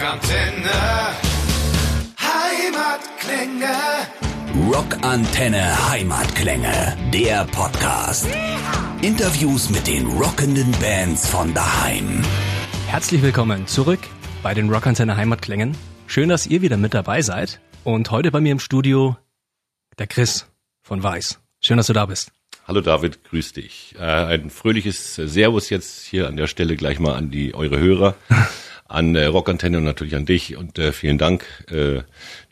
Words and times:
Rockantenne. 0.00 0.70
Heimatklänge. 2.18 3.76
Rockantenne 4.72 5.90
Heimatklänge, 5.90 6.96
der 7.12 7.44
Podcast. 7.44 8.26
Interviews 9.02 9.68
mit 9.68 9.86
den 9.86 10.06
rockenden 10.06 10.72
Bands 10.80 11.28
von 11.28 11.52
daheim. 11.52 12.22
Herzlich 12.86 13.20
willkommen 13.20 13.66
zurück 13.66 14.00
bei 14.42 14.54
den 14.54 14.72
Rockantenne 14.72 15.18
Heimatklängen. 15.18 15.76
Schön, 16.06 16.30
dass 16.30 16.46
ihr 16.46 16.62
wieder 16.62 16.78
mit 16.78 16.94
dabei 16.94 17.20
seid. 17.20 17.60
Und 17.84 18.10
heute 18.10 18.30
bei 18.30 18.40
mir 18.40 18.52
im 18.52 18.58
Studio 18.58 19.18
der 19.98 20.06
Chris 20.06 20.46
von 20.80 21.02
Weiß. 21.02 21.40
Schön, 21.60 21.76
dass 21.76 21.88
du 21.88 21.92
da 21.92 22.06
bist. 22.06 22.32
Hallo 22.66 22.80
David, 22.80 23.22
grüß 23.24 23.52
dich. 23.52 23.94
Äh, 23.98 24.04
ein 24.04 24.48
fröhliches 24.48 25.16
Servus 25.16 25.68
jetzt 25.68 26.06
hier 26.06 26.26
an 26.26 26.36
der 26.36 26.46
Stelle 26.46 26.76
gleich 26.76 26.98
mal 27.00 27.16
an 27.16 27.30
die 27.30 27.54
eure 27.54 27.78
Hörer, 27.78 28.14
an 28.90 29.14
äh, 29.14 29.26
Rockantenne 29.26 29.78
und 29.78 29.84
natürlich 29.84 30.16
an 30.16 30.26
dich 30.26 30.56
und 30.56 30.78
äh, 30.78 30.92
vielen 30.92 31.18
Dank, 31.18 31.44
äh, 31.70 32.02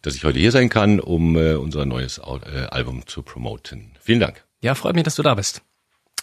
dass 0.02 0.14
ich 0.14 0.24
heute 0.24 0.38
hier 0.38 0.52
sein 0.52 0.68
kann, 0.68 1.00
um 1.00 1.36
äh, 1.36 1.54
unser 1.54 1.84
neues 1.86 2.20
Au- 2.20 2.38
äh, 2.38 2.66
Album 2.70 3.06
zu 3.06 3.22
promoten. 3.22 3.92
Vielen 4.00 4.20
Dank. 4.20 4.44
Ja, 4.60 4.74
freut 4.74 4.94
mich, 4.94 5.04
dass 5.04 5.14
du 5.16 5.22
da 5.22 5.34
bist. 5.34 5.62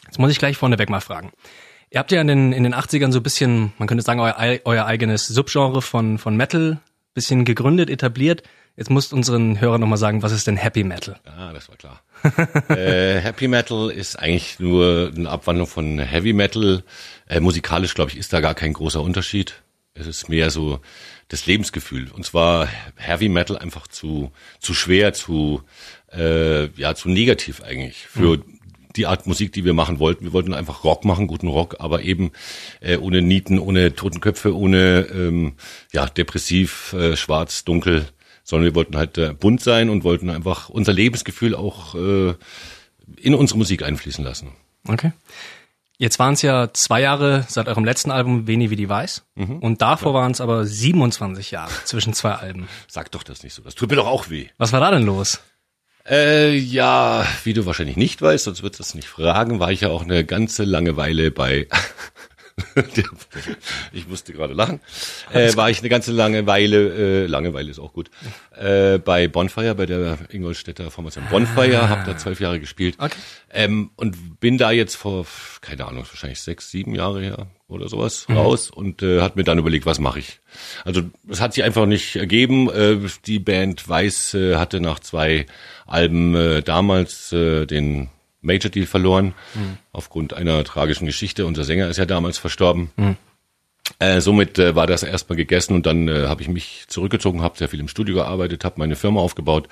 Jetzt 0.06 0.20
muss 0.20 0.32
ich 0.32 0.40
gleich 0.40 0.58
vorneweg 0.58 0.90
mal 0.90 1.00
fragen. 1.02 1.32
Ihr 1.90 2.00
habt 2.00 2.12
ja 2.12 2.20
in 2.22 2.28
den, 2.28 2.52
in 2.54 2.64
den 2.64 2.74
80ern 2.76 3.12
so 3.12 3.20
ein 3.20 3.24
bisschen, 3.24 3.74
man 3.78 3.88
könnte 3.88 4.04
sagen, 4.04 4.20
euer, 4.20 4.60
euer 4.66 4.86
eigenes 4.86 5.28
Subgenre 5.28 5.82
von, 5.82 6.18
von 6.18 6.36
Metal 6.36 6.80
bisschen 7.14 7.46
gegründet, 7.46 7.90
etabliert. 7.90 8.44
Jetzt 8.76 8.90
musst 8.90 9.14
unseren 9.14 9.62
Hörern 9.62 9.80
nochmal 9.80 9.98
sagen, 9.98 10.22
was 10.22 10.34
ist 10.34 10.48
denn 10.48 10.58
Happy 10.58 10.84
Metal? 10.84 11.18
Ah, 11.26 11.54
das 11.54 11.70
war 11.70 11.78
klar. 11.78 12.02
äh, 12.78 13.22
Happy 13.22 13.48
Metal 13.48 13.90
ist 13.90 14.20
eigentlich 14.20 14.60
nur 14.60 15.14
eine 15.16 15.30
Abwandlung 15.30 15.66
von 15.68 15.98
Heavy 16.00 16.34
Metal. 16.34 16.84
Äh, 17.30 17.40
musikalisch, 17.40 17.94
glaube 17.94 18.12
ich, 18.12 18.18
ist 18.18 18.34
da 18.34 18.42
gar 18.42 18.54
kein 18.54 18.74
großer 18.74 19.02
Unterschied. 19.02 19.62
Es 19.96 20.08
ist 20.08 20.30
mehr 20.30 20.52
so 20.52 20.80
das 21.30 21.46
Lebensgefühl. 21.46 22.12
Und 22.12 22.26
zwar 22.26 22.68
Heavy 22.98 23.30
Metal 23.30 23.58
einfach 23.58 23.88
zu, 23.88 24.32
zu 24.60 24.74
schwer, 24.74 25.14
zu, 25.14 25.64
äh, 26.12 26.66
ja, 26.80 26.96
zu 26.96 27.10
negativ 27.10 27.62
eigentlich 27.62 28.06
für 28.06 28.44
die 28.96 29.06
Art 29.06 29.26
Musik, 29.26 29.52
die 29.54 29.66
wir 29.66 29.74
machen 29.74 30.00
wollten. 30.00 30.26
Wir 30.26 30.34
wollten 30.34 30.54
einfach 30.54 30.84
Rock 30.84 31.06
machen, 31.06 31.28
guten 31.28 31.48
Rock, 31.48 31.78
aber 31.80 32.02
eben 32.04 32.32
äh, 32.82 32.98
ohne 32.98 33.22
Nieten, 33.22 33.58
ohne 33.58 33.96
toten 33.96 34.20
Köpfe, 34.20 34.56
ohne 34.56 35.08
ähm, 35.14 35.54
ja 35.94 36.06
depressiv, 36.06 36.94
äh, 36.94 37.16
schwarz, 37.16 37.64
dunkel, 37.64 38.06
sondern 38.44 38.66
wir 38.66 38.76
wollten 38.76 38.98
halt 38.98 39.18
äh, 39.18 39.34
bunt 39.34 39.62
sein 39.62 39.90
und 39.90 40.04
wollten 40.04 40.30
einfach 40.30 40.70
unser 40.70 40.94
Lebensgefühl 40.94 41.56
auch 41.56 41.96
äh, 41.96 42.34
in 43.18 43.34
unsere 43.34 43.58
Musik 43.58 43.84
einfließen 43.84 44.24
lassen. 44.24 44.50
Okay. 44.88 45.12
Jetzt 45.98 46.20
waren 46.20 46.34
es 46.34 46.42
ja 46.42 46.74
zwei 46.74 47.02
Jahre 47.02 47.46
seit 47.48 47.68
eurem 47.68 47.86
letzten 47.86 48.12
Album 48.12 48.48
Veni 48.48 48.70
Vidi 48.70 48.90
Weiß. 48.90 49.24
Und 49.62 49.82
davor 49.82 50.14
waren 50.14 50.32
es 50.32 50.42
aber 50.42 50.66
27 50.66 51.52
Jahre 51.52 51.72
zwischen 51.86 52.14
zwei 52.14 52.32
Alben. 52.34 52.68
Sag 52.88 53.12
doch 53.12 53.24
das 53.24 53.44
nicht 53.44 53.54
so, 53.54 53.62
das 53.62 53.76
tut 53.76 53.90
mir 53.90 53.96
doch 53.96 54.08
auch 54.08 54.30
weh. 54.30 54.48
Was 54.58 54.74
war 54.74 54.82
da 54.82 54.92
denn 54.92 55.04
los? 55.06 55.40
Äh, 56.08 56.56
ja, 56.56 57.26
wie 57.44 57.54
du 57.54 57.66
wahrscheinlich 57.66 57.98
nicht 57.98 58.22
weißt, 58.22 58.44
sonst 58.44 58.62
würdest 58.62 58.80
du 58.80 58.84
das 58.84 58.94
nicht 58.96 59.08
fragen, 59.08 59.60
war 59.60 59.72
ich 59.72 59.82
ja 59.82 59.90
auch 59.90 60.04
eine 60.04 60.24
ganze 60.24 60.64
Langeweile 60.64 61.32
bei. 61.32 61.68
ich 63.92 64.08
musste 64.08 64.32
gerade 64.32 64.54
lachen. 64.54 64.80
Äh, 65.34 65.56
war 65.56 65.70
ich 65.70 65.80
eine 65.80 65.90
ganze 65.90 66.14
Langeweile, 66.14 67.24
äh, 67.24 67.28
Langeweile 67.28 67.70
ist 67.70 67.80
auch 67.80 67.92
gut, 67.92 68.10
äh, 68.56 68.98
bei 68.98 69.28
Bonfire, 69.28 69.76
bei 69.76 69.86
der 69.86 70.18
Ingolstädter 70.30 70.90
Formation 70.90 71.26
Bonfire, 71.30 71.90
habe 71.90 72.06
da 72.06 72.18
zwölf 72.18 72.40
Jahre 72.40 72.62
gespielt. 72.62 72.96
Okay. 72.98 73.18
Ähm, 73.52 73.92
und 73.98 74.40
bin 74.40 74.58
da 74.58 74.72
jetzt 74.72 74.96
vor, 74.96 75.26
keine 75.60 75.86
Ahnung, 75.86 76.06
wahrscheinlich 76.08 76.40
sechs, 76.42 76.72
sieben 76.72 76.96
Jahre 76.96 77.22
her 77.22 77.48
oder 77.68 77.90
sowas 77.90 78.28
raus 78.30 78.70
und 78.70 79.02
äh, 79.02 79.22
hat 79.22 79.36
mir 79.36 79.44
dann 79.44 79.58
überlegt, 79.58 79.86
was 79.86 80.00
mache 80.00 80.20
ich. 80.20 80.40
Also 80.86 81.02
es 81.28 81.42
hat 81.42 81.54
sich 81.54 81.64
einfach 81.64 81.86
nicht 81.86 82.16
ergeben. 82.16 82.70
Äh, 82.70 83.00
die 83.26 83.40
Band 83.40 83.88
Weiß 83.88 84.34
äh, 84.34 84.56
hatte 84.56 84.80
nach 84.80 85.00
zwei 85.00 85.46
Alben 85.88 86.36
äh, 86.36 86.62
damals 86.62 87.34
äh, 87.34 87.66
den 87.66 88.10
Major 88.46 88.72
Deal 88.72 88.86
verloren 88.86 89.34
aufgrund 89.92 90.34
einer 90.34 90.64
tragischen 90.64 91.06
Geschichte. 91.06 91.46
Unser 91.46 91.64
Sänger 91.64 91.90
ist 91.90 91.98
ja 91.98 92.06
damals 92.06 92.38
verstorben. 92.38 92.92
Äh, 94.00 94.20
somit 94.20 94.60
äh, 94.60 94.76
war 94.76 94.88
das 94.88 95.04
erstmal 95.04 95.38
gegessen 95.38 95.74
und 95.76 95.86
dann 95.86 96.08
äh, 96.08 96.26
habe 96.28 96.42
ich 96.42 96.48
mich 96.48 96.86
zurückgezogen, 96.88 97.42
habe 97.42 97.58
sehr 97.58 97.70
viel 97.70 97.80
im 97.80 97.88
Studio 97.88 98.16
gearbeitet, 98.16 98.66
habe 98.66 98.80
meine 98.80 98.96
Firma 98.96 99.22
aufgebaut. 99.22 99.70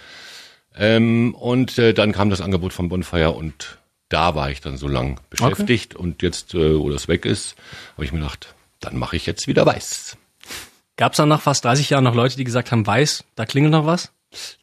Ähm, 0.75 1.35
und 1.35 1.77
äh, 1.77 1.93
dann 1.93 2.11
kam 2.13 2.29
das 2.29 2.41
Angebot 2.41 2.73
von 2.73 2.89
Bonfire 2.89 3.31
und 3.31 3.79
da 4.09 4.35
war 4.35 4.49
ich 4.51 4.61
dann 4.61 4.77
so 4.77 4.87
lang 4.87 5.19
beschäftigt 5.29 5.95
und 5.95 6.21
jetzt, 6.21 6.53
äh, 6.53 6.79
wo 6.79 6.89
das 6.89 7.07
weg 7.07 7.25
ist, 7.25 7.55
habe 7.95 8.05
ich 8.05 8.11
mir 8.11 8.19
gedacht, 8.19 8.53
dann 8.79 8.97
mache 8.97 9.15
ich 9.15 9.25
jetzt 9.25 9.47
wieder 9.47 9.65
weiß. 9.65 10.17
Gab 10.95 11.13
es 11.13 11.17
dann 11.17 11.29
nach 11.29 11.41
fast 11.41 11.65
30 11.65 11.89
Jahren 11.89 12.03
noch 12.03 12.15
Leute, 12.15 12.37
die 12.37 12.43
gesagt 12.43 12.71
haben, 12.71 12.85
Weiß, 12.85 13.23
da 13.35 13.45
klingelt 13.45 13.71
noch 13.71 13.87
was? 13.87 14.12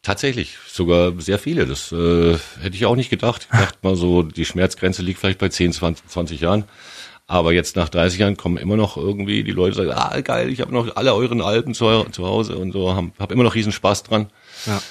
Tatsächlich, 0.01 0.57
sogar 0.67 1.13
sehr 1.19 1.39
viele. 1.39 1.65
Das 1.65 1.91
äh, 1.91 2.37
hätte 2.61 2.75
ich 2.75 2.85
auch 2.85 2.95
nicht 2.95 3.09
gedacht. 3.09 3.47
Ich 3.51 3.59
dachte 3.59 3.77
mal 3.81 3.95
so, 3.95 4.23
die 4.23 4.45
Schmerzgrenze 4.45 5.01
liegt 5.01 5.19
vielleicht 5.19 5.39
bei 5.39 5.49
10, 5.49 5.73
20, 5.73 6.07
20 6.07 6.41
Jahren. 6.41 6.65
Aber 7.27 7.53
jetzt 7.53 7.77
nach 7.77 7.87
30 7.87 8.19
Jahren 8.19 8.35
kommen 8.37 8.57
immer 8.57 8.75
noch 8.75 8.97
irgendwie 8.97 9.43
die 9.43 9.51
Leute 9.51 9.75
sagen, 9.75 9.91
ah 9.91 10.19
geil, 10.19 10.49
ich 10.49 10.59
habe 10.59 10.73
noch 10.73 10.95
alle 10.97 11.13
euren 11.13 11.41
Alben 11.41 11.73
zu, 11.73 12.03
zu 12.11 12.25
Hause 12.25 12.57
und 12.57 12.73
so, 12.73 12.93
habe 12.93 13.11
hab 13.19 13.31
immer 13.31 13.43
noch 13.43 13.55
riesen 13.55 13.71
Spaß 13.71 14.03
dran. 14.03 14.29
Ja. 14.65 14.81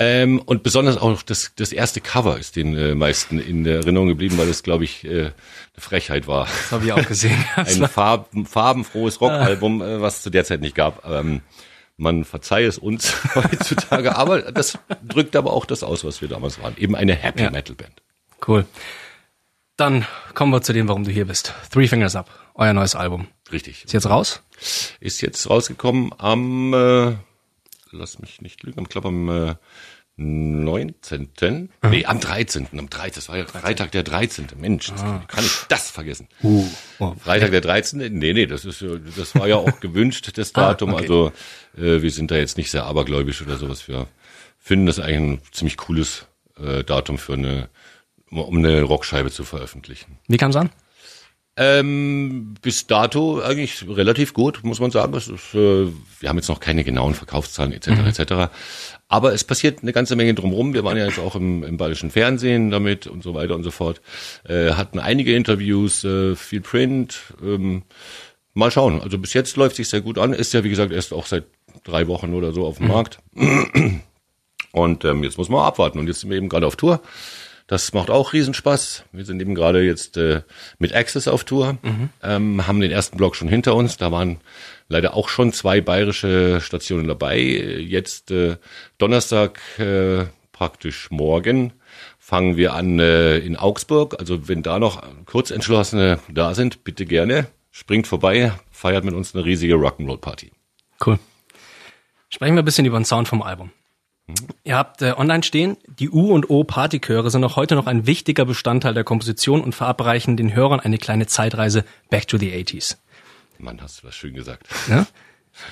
Ähm, 0.00 0.40
und 0.40 0.62
besonders 0.62 0.96
auch 0.96 1.22
das, 1.22 1.52
das 1.56 1.72
erste 1.72 2.00
Cover 2.00 2.38
ist 2.38 2.54
den 2.54 2.76
äh, 2.76 2.94
meisten 2.94 3.40
in 3.40 3.64
der 3.64 3.78
Erinnerung 3.78 4.08
geblieben, 4.08 4.38
weil 4.38 4.48
es, 4.48 4.62
glaube 4.62 4.84
ich, 4.84 5.04
äh, 5.04 5.08
eine 5.20 5.32
Frechheit 5.76 6.28
war. 6.28 6.46
Das 6.46 6.72
habe 6.72 6.84
ich 6.84 6.92
auch 6.92 7.06
gesehen. 7.06 7.44
Das 7.56 7.74
Ein 7.80 7.88
farben, 7.88 8.46
farbenfrohes 8.46 9.20
Rockalbum, 9.20 9.82
äh, 9.82 10.00
was 10.00 10.22
zu 10.22 10.30
der 10.30 10.44
Zeit 10.44 10.60
nicht 10.60 10.76
gab. 10.76 11.04
Ähm, 11.08 11.42
man 11.98 12.24
verzeihe 12.24 12.66
es 12.66 12.78
uns 12.78 13.12
heutzutage, 13.34 14.16
aber 14.16 14.50
das 14.52 14.78
drückt 15.02 15.36
aber 15.36 15.52
auch 15.52 15.66
das 15.66 15.82
aus, 15.82 16.04
was 16.04 16.22
wir 16.22 16.28
damals 16.28 16.62
waren. 16.62 16.74
Eben 16.78 16.96
eine 16.96 17.14
Happy 17.14 17.42
Ja. 17.42 17.50
Metal 17.50 17.74
Band. 17.76 18.00
cool. 18.46 18.64
Dann 19.76 20.06
kommen 20.34 20.52
wir 20.52 20.62
zu 20.62 20.72
dem, 20.72 20.88
warum 20.88 21.04
du 21.04 21.10
hier 21.10 21.26
bist. 21.26 21.52
Three 21.70 21.86
Fingers 21.86 22.16
Up, 22.16 22.30
euer 22.54 22.72
neues 22.72 22.94
Album. 22.96 23.28
Richtig. 23.52 23.84
Ist 23.84 23.92
jetzt 23.92 24.08
raus? 24.08 24.42
Ist 24.98 25.20
jetzt 25.20 25.48
rausgekommen 25.48 26.12
am, 26.18 26.72
äh, 26.74 27.16
lass 27.92 28.18
mich 28.18 28.40
nicht 28.40 28.62
lügen, 28.64 28.82
ich 28.82 28.88
glaube 28.88 29.08
am 29.08 29.28
äh, 29.28 29.54
19. 30.20 31.70
Nee, 31.82 32.04
am 32.04 32.18
13. 32.18 32.66
Am 32.76 32.90
13. 32.90 33.12
Das 33.14 33.28
war 33.28 33.38
ja 33.38 33.46
Freitag 33.46 33.92
der 33.92 34.02
13. 34.02 34.48
Mensch, 34.56 34.88
das 34.88 35.00
kann, 35.00 35.26
kann 35.28 35.44
ich 35.44 35.60
das 35.68 35.90
vergessen. 35.90 36.26
Uh. 36.42 36.66
Oh. 36.98 37.14
Freitag 37.22 37.52
der 37.52 37.60
13. 37.60 37.98
Nee, 38.18 38.32
nee, 38.32 38.46
das 38.46 38.64
ist 38.64 38.84
das 39.16 39.34
war 39.36 39.46
ja 39.46 39.56
auch 39.56 39.78
gewünscht, 39.80 40.36
das 40.36 40.52
Datum. 40.52 40.90
Ah, 40.90 40.94
okay. 40.94 41.02
Also 41.02 41.32
äh, 41.76 42.02
wir 42.02 42.10
sind 42.10 42.32
da 42.32 42.36
jetzt 42.36 42.56
nicht 42.56 42.72
sehr 42.72 42.84
abergläubisch 42.84 43.42
oder 43.42 43.58
sowas. 43.58 43.86
Wir 43.86 44.08
finden 44.58 44.86
das 44.86 44.98
eigentlich 44.98 45.18
ein 45.18 45.40
ziemlich 45.52 45.76
cooles 45.76 46.26
äh, 46.60 46.82
Datum 46.82 47.18
für 47.18 47.34
eine, 47.34 47.68
um 48.30 48.58
eine 48.58 48.82
Rockscheibe 48.82 49.30
zu 49.30 49.44
veröffentlichen. 49.44 50.18
Wie 50.26 50.36
kam's 50.36 50.56
an? 50.56 50.70
Ähm, 51.60 52.54
bis 52.62 52.86
dato 52.86 53.40
eigentlich 53.40 53.84
relativ 53.88 54.32
gut, 54.32 54.60
muss 54.62 54.78
man 54.78 54.92
sagen. 54.92 55.12
Ist, 55.14 55.28
äh, 55.28 55.88
wir 56.20 56.28
haben 56.28 56.36
jetzt 56.36 56.48
noch 56.48 56.60
keine 56.60 56.84
genauen 56.84 57.14
Verkaufszahlen 57.14 57.72
etc. 57.72 57.88
etc. 58.06 58.32
Aber 59.08 59.32
es 59.32 59.42
passiert 59.42 59.82
eine 59.82 59.92
ganze 59.92 60.14
Menge 60.14 60.34
drumherum. 60.34 60.72
Wir 60.72 60.84
waren 60.84 60.96
ja 60.96 61.06
jetzt 61.06 61.18
auch 61.18 61.34
im, 61.34 61.64
im 61.64 61.76
bayerischen 61.76 62.12
Fernsehen 62.12 62.70
damit 62.70 63.08
und 63.08 63.24
so 63.24 63.34
weiter 63.34 63.56
und 63.56 63.64
so 63.64 63.72
fort. 63.72 64.00
Äh, 64.48 64.74
hatten 64.74 65.00
einige 65.00 65.34
Interviews, 65.34 66.04
äh, 66.04 66.36
viel 66.36 66.60
Print. 66.60 67.34
Ähm, 67.42 67.82
mal 68.54 68.70
schauen. 68.70 69.02
Also 69.02 69.18
bis 69.18 69.34
jetzt 69.34 69.56
läuft 69.56 69.74
sich 69.74 69.88
sehr 69.88 70.00
gut 70.00 70.16
an. 70.16 70.32
Ist 70.32 70.54
ja 70.54 70.62
wie 70.62 70.70
gesagt 70.70 70.92
erst 70.92 71.12
auch 71.12 71.26
seit 71.26 71.44
drei 71.82 72.06
Wochen 72.06 72.34
oder 72.34 72.52
so 72.52 72.66
auf 72.66 72.78
dem 72.78 72.86
Markt. 72.86 73.18
Und 74.70 75.04
ähm, 75.04 75.24
jetzt 75.24 75.38
muss 75.38 75.48
man 75.48 75.64
abwarten. 75.64 75.98
Und 75.98 76.06
jetzt 76.06 76.20
sind 76.20 76.30
wir 76.30 76.36
eben 76.36 76.48
gerade 76.48 76.68
auf 76.68 76.76
Tour. 76.76 77.00
Das 77.68 77.92
macht 77.92 78.08
auch 78.08 78.32
Riesenspaß. 78.32 79.04
Wir 79.12 79.26
sind 79.26 79.40
eben 79.40 79.54
gerade 79.54 79.82
jetzt 79.82 80.16
äh, 80.16 80.40
mit 80.78 80.94
Access 80.94 81.28
auf 81.28 81.44
Tour, 81.44 81.76
ähm, 82.22 82.66
haben 82.66 82.80
den 82.80 82.90
ersten 82.90 83.18
Block 83.18 83.36
schon 83.36 83.48
hinter 83.48 83.76
uns. 83.76 83.98
Da 83.98 84.10
waren 84.10 84.40
leider 84.88 85.14
auch 85.14 85.28
schon 85.28 85.52
zwei 85.52 85.82
bayerische 85.82 86.62
Stationen 86.62 87.06
dabei. 87.06 87.38
Jetzt 87.38 88.30
äh, 88.30 88.56
Donnerstag, 88.96 89.60
äh, 89.78 90.24
praktisch 90.50 91.10
morgen, 91.10 91.74
fangen 92.18 92.56
wir 92.56 92.72
an 92.72 92.98
äh, 93.00 93.36
in 93.36 93.56
Augsburg. 93.56 94.16
Also 94.18 94.48
wenn 94.48 94.62
da 94.62 94.78
noch 94.78 95.02
Kurzentschlossene 95.26 96.20
da 96.32 96.54
sind, 96.54 96.84
bitte 96.84 97.04
gerne. 97.04 97.48
Springt 97.70 98.06
vorbei, 98.06 98.52
feiert 98.70 99.04
mit 99.04 99.14
uns 99.14 99.34
eine 99.34 99.44
riesige 99.44 99.74
Rock'n'Roll-Party. 99.74 100.52
Cool. 101.04 101.18
Sprechen 102.30 102.54
wir 102.54 102.62
ein 102.62 102.64
bisschen 102.64 102.86
über 102.86 102.98
den 102.98 103.04
Sound 103.04 103.28
vom 103.28 103.42
Album. 103.42 103.72
Ihr 104.64 104.76
habt 104.76 105.00
äh, 105.00 105.14
online 105.16 105.42
stehen, 105.42 105.76
die 105.86 106.10
U- 106.10 106.32
und 106.32 106.50
O-Partychöre 106.50 107.30
sind 107.30 107.42
auch 107.44 107.56
heute 107.56 107.74
noch 107.74 107.86
ein 107.86 108.06
wichtiger 108.06 108.44
Bestandteil 108.44 108.92
der 108.92 109.04
Komposition 109.04 109.62
und 109.62 109.74
verabreichen 109.74 110.36
den 110.36 110.54
Hörern 110.54 110.80
eine 110.80 110.98
kleine 110.98 111.26
Zeitreise 111.26 111.84
back 112.10 112.28
to 112.28 112.36
the 112.36 112.52
80s. 112.52 112.96
Mann, 113.58 113.80
hast 113.80 114.02
du 114.02 114.06
was 114.06 114.14
schön 114.14 114.34
gesagt. 114.34 114.66
Ja? 114.88 115.06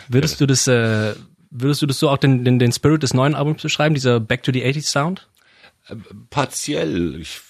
Würdest 0.08 0.40
du 0.40 0.46
das, 0.46 0.66
äh, 0.66 1.14
würdest 1.50 1.82
du 1.82 1.86
das 1.86 1.98
so 1.98 2.08
auch 2.08 2.16
den, 2.16 2.44
den, 2.44 2.58
den 2.58 2.72
Spirit 2.72 3.02
des 3.02 3.14
neuen 3.14 3.34
Albums 3.34 3.62
beschreiben, 3.62 3.94
dieser 3.94 4.20
Back 4.20 4.42
to 4.42 4.52
the 4.52 4.64
80s 4.64 4.90
Sound? 4.90 5.28
partiell. 6.30 7.20
Ich, 7.20 7.40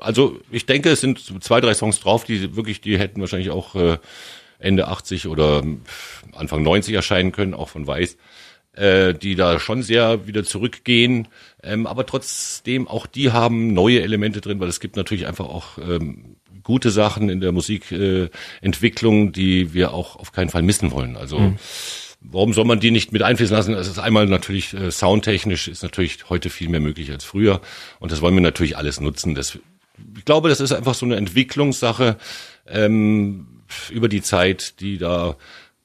also 0.00 0.40
ich 0.50 0.66
denke, 0.66 0.90
es 0.90 1.00
sind 1.00 1.42
zwei, 1.42 1.60
drei 1.60 1.74
Songs 1.74 2.00
drauf, 2.00 2.24
die 2.24 2.56
wirklich, 2.56 2.80
die 2.80 2.98
hätten 2.98 3.20
wahrscheinlich 3.20 3.50
auch 3.50 3.74
äh, 3.74 3.98
Ende 4.58 4.88
80 4.88 5.26
oder 5.26 5.62
Anfang 6.32 6.62
90 6.62 6.94
erscheinen 6.94 7.32
können, 7.32 7.54
auch 7.54 7.68
von 7.68 7.86
Weiß, 7.86 8.16
äh, 8.74 9.14
die 9.14 9.34
da 9.34 9.58
schon 9.58 9.82
sehr 9.82 10.26
wieder 10.26 10.44
zurückgehen. 10.44 11.28
Ähm, 11.62 11.86
aber 11.86 12.06
trotzdem, 12.06 12.88
auch 12.88 13.06
die 13.06 13.32
haben 13.32 13.72
neue 13.72 14.02
Elemente 14.02 14.40
drin, 14.40 14.60
weil 14.60 14.68
es 14.68 14.80
gibt 14.80 14.96
natürlich 14.96 15.26
einfach 15.26 15.46
auch 15.46 15.78
ähm, 15.78 16.36
gute 16.62 16.90
Sachen 16.90 17.28
in 17.28 17.40
der 17.40 17.52
Musikentwicklung, 17.52 19.28
äh, 19.28 19.32
die 19.32 19.74
wir 19.74 19.92
auch 19.92 20.16
auf 20.16 20.32
keinen 20.32 20.50
Fall 20.50 20.62
missen 20.62 20.90
wollen. 20.90 21.16
Also 21.16 21.38
mhm. 21.38 21.58
Warum 22.24 22.52
soll 22.52 22.64
man 22.64 22.78
die 22.78 22.92
nicht 22.92 23.12
mit 23.12 23.22
einfließen 23.22 23.54
lassen? 23.54 23.74
Es 23.74 23.88
ist 23.88 23.98
einmal 23.98 24.26
natürlich 24.26 24.74
äh, 24.74 24.90
soundtechnisch 24.90 25.66
ist 25.68 25.82
natürlich 25.82 26.30
heute 26.30 26.50
viel 26.50 26.68
mehr 26.68 26.80
möglich 26.80 27.10
als 27.10 27.24
früher 27.24 27.60
und 27.98 28.12
das 28.12 28.20
wollen 28.20 28.34
wir 28.34 28.40
natürlich 28.40 28.76
alles 28.76 29.00
nutzen. 29.00 29.34
Das, 29.34 29.58
ich 30.16 30.24
glaube, 30.24 30.48
das 30.48 30.60
ist 30.60 30.72
einfach 30.72 30.94
so 30.94 31.04
eine 31.04 31.16
Entwicklungssache 31.16 32.16
ähm, 32.68 33.62
über 33.90 34.08
die 34.08 34.22
Zeit, 34.22 34.80
die 34.80 34.98
da 34.98 35.36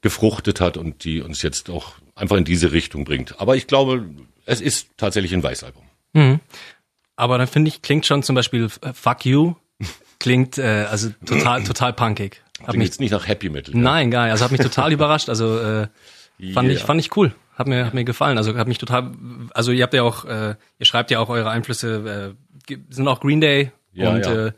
gefruchtet 0.01 0.61
hat 0.61 0.77
und 0.77 1.03
die 1.03 1.21
uns 1.21 1.41
jetzt 1.41 1.69
auch 1.71 1.95
einfach 2.17 2.37
in 2.37 2.43
diese 2.43 2.71
Richtung 2.71 3.05
bringt. 3.05 3.39
Aber 3.39 3.55
ich 3.55 3.67
glaube, 3.67 4.09
es 4.45 4.61
ist 4.61 4.89
tatsächlich 4.97 5.33
ein 5.33 5.43
Weißalbum. 5.43 5.83
Mhm. 6.13 6.39
Aber 7.15 7.37
dann 7.37 7.47
finde 7.47 7.69
ich, 7.69 7.81
klingt 7.81 8.05
schon 8.05 8.23
zum 8.23 8.35
Beispiel 8.35 8.69
äh, 8.81 8.93
Fuck 8.93 9.25
You, 9.25 9.55
klingt 10.19 10.57
äh, 10.57 10.85
also 10.89 11.09
total, 11.25 11.63
total 11.63 11.93
punkig. 11.93 12.41
Hat 12.59 12.69
klingt 12.69 12.77
mich, 12.79 12.87
jetzt 12.87 12.99
nicht 12.99 13.11
nach 13.11 13.27
Happy 13.27 13.49
Metal. 13.49 13.75
Nein, 13.75 14.11
gar 14.11 14.23
nicht. 14.23 14.31
Also 14.31 14.45
hat 14.45 14.51
mich 14.51 14.61
total 14.61 14.91
überrascht. 14.93 15.29
Also 15.29 15.59
äh, 15.59 15.87
Fand 16.53 16.69
ich, 16.69 16.83
fand 16.83 16.99
ich 16.99 17.15
cool. 17.17 17.33
Hat 17.55 17.67
mir, 17.67 17.85
hat 17.85 17.93
mir 17.95 18.03
gefallen. 18.03 18.37
Also 18.37 18.55
hat 18.55 18.67
mich 18.67 18.77
total, 18.77 19.11
also 19.53 19.71
ihr 19.71 19.83
habt 19.83 19.93
ja 19.93 20.03
auch, 20.03 20.25
äh, 20.25 20.55
ihr 20.77 20.85
schreibt 20.85 21.09
ja 21.09 21.19
auch 21.19 21.29
eure 21.29 21.49
Einflüsse, 21.49 22.35
äh, 22.69 22.77
sind 22.89 23.07
auch 23.07 23.19
Green 23.19 23.41
Day 23.41 23.71
ja, 23.93 24.11
und 24.11 24.25
ja. 24.25 24.47
Äh, 24.47 24.51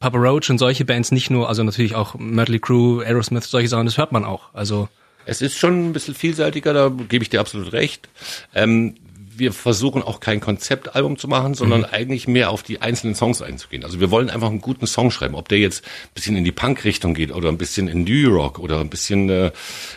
Papa 0.00 0.18
Roach 0.18 0.50
und 0.50 0.58
solche 0.58 0.84
Bands 0.84 1.12
nicht 1.12 1.30
nur, 1.30 1.48
also 1.48 1.62
natürlich 1.62 1.94
auch 1.94 2.14
Mötley 2.18 2.58
Crew, 2.58 3.00
Aerosmith, 3.00 3.44
solche 3.44 3.68
Sachen, 3.68 3.86
das 3.86 3.98
hört 3.98 4.10
man 4.10 4.24
auch. 4.24 4.52
Also 4.54 4.88
es 5.26 5.42
ist 5.42 5.56
schon 5.56 5.88
ein 5.88 5.92
bisschen 5.92 6.14
vielseitiger, 6.14 6.72
da 6.72 6.88
gebe 6.88 7.22
ich 7.22 7.30
dir 7.30 7.40
absolut 7.40 7.72
recht. 7.72 8.08
Ähm, 8.54 8.96
wir 9.34 9.52
versuchen 9.52 10.02
auch 10.02 10.20
kein 10.20 10.40
Konzeptalbum 10.40 11.18
zu 11.18 11.26
machen, 11.26 11.54
sondern 11.54 11.80
mhm. 11.80 11.86
eigentlich 11.90 12.28
mehr 12.28 12.50
auf 12.50 12.62
die 12.62 12.80
einzelnen 12.80 13.14
Songs 13.14 13.40
einzugehen. 13.42 13.84
Also 13.84 13.98
wir 14.00 14.10
wollen 14.10 14.30
einfach 14.30 14.48
einen 14.48 14.60
guten 14.60 14.86
Song 14.86 15.10
schreiben, 15.10 15.34
ob 15.34 15.48
der 15.48 15.58
jetzt 15.58 15.84
ein 15.84 16.14
bisschen 16.14 16.36
in 16.36 16.44
die 16.44 16.52
Punk-Richtung 16.52 17.14
geht 17.14 17.32
oder 17.32 17.48
ein 17.48 17.58
bisschen 17.58 17.88
in 17.88 18.04
New 18.04 18.30
Rock 18.30 18.58
oder 18.58 18.80
ein 18.80 18.90
bisschen 18.90 19.30
äh, 19.30 19.52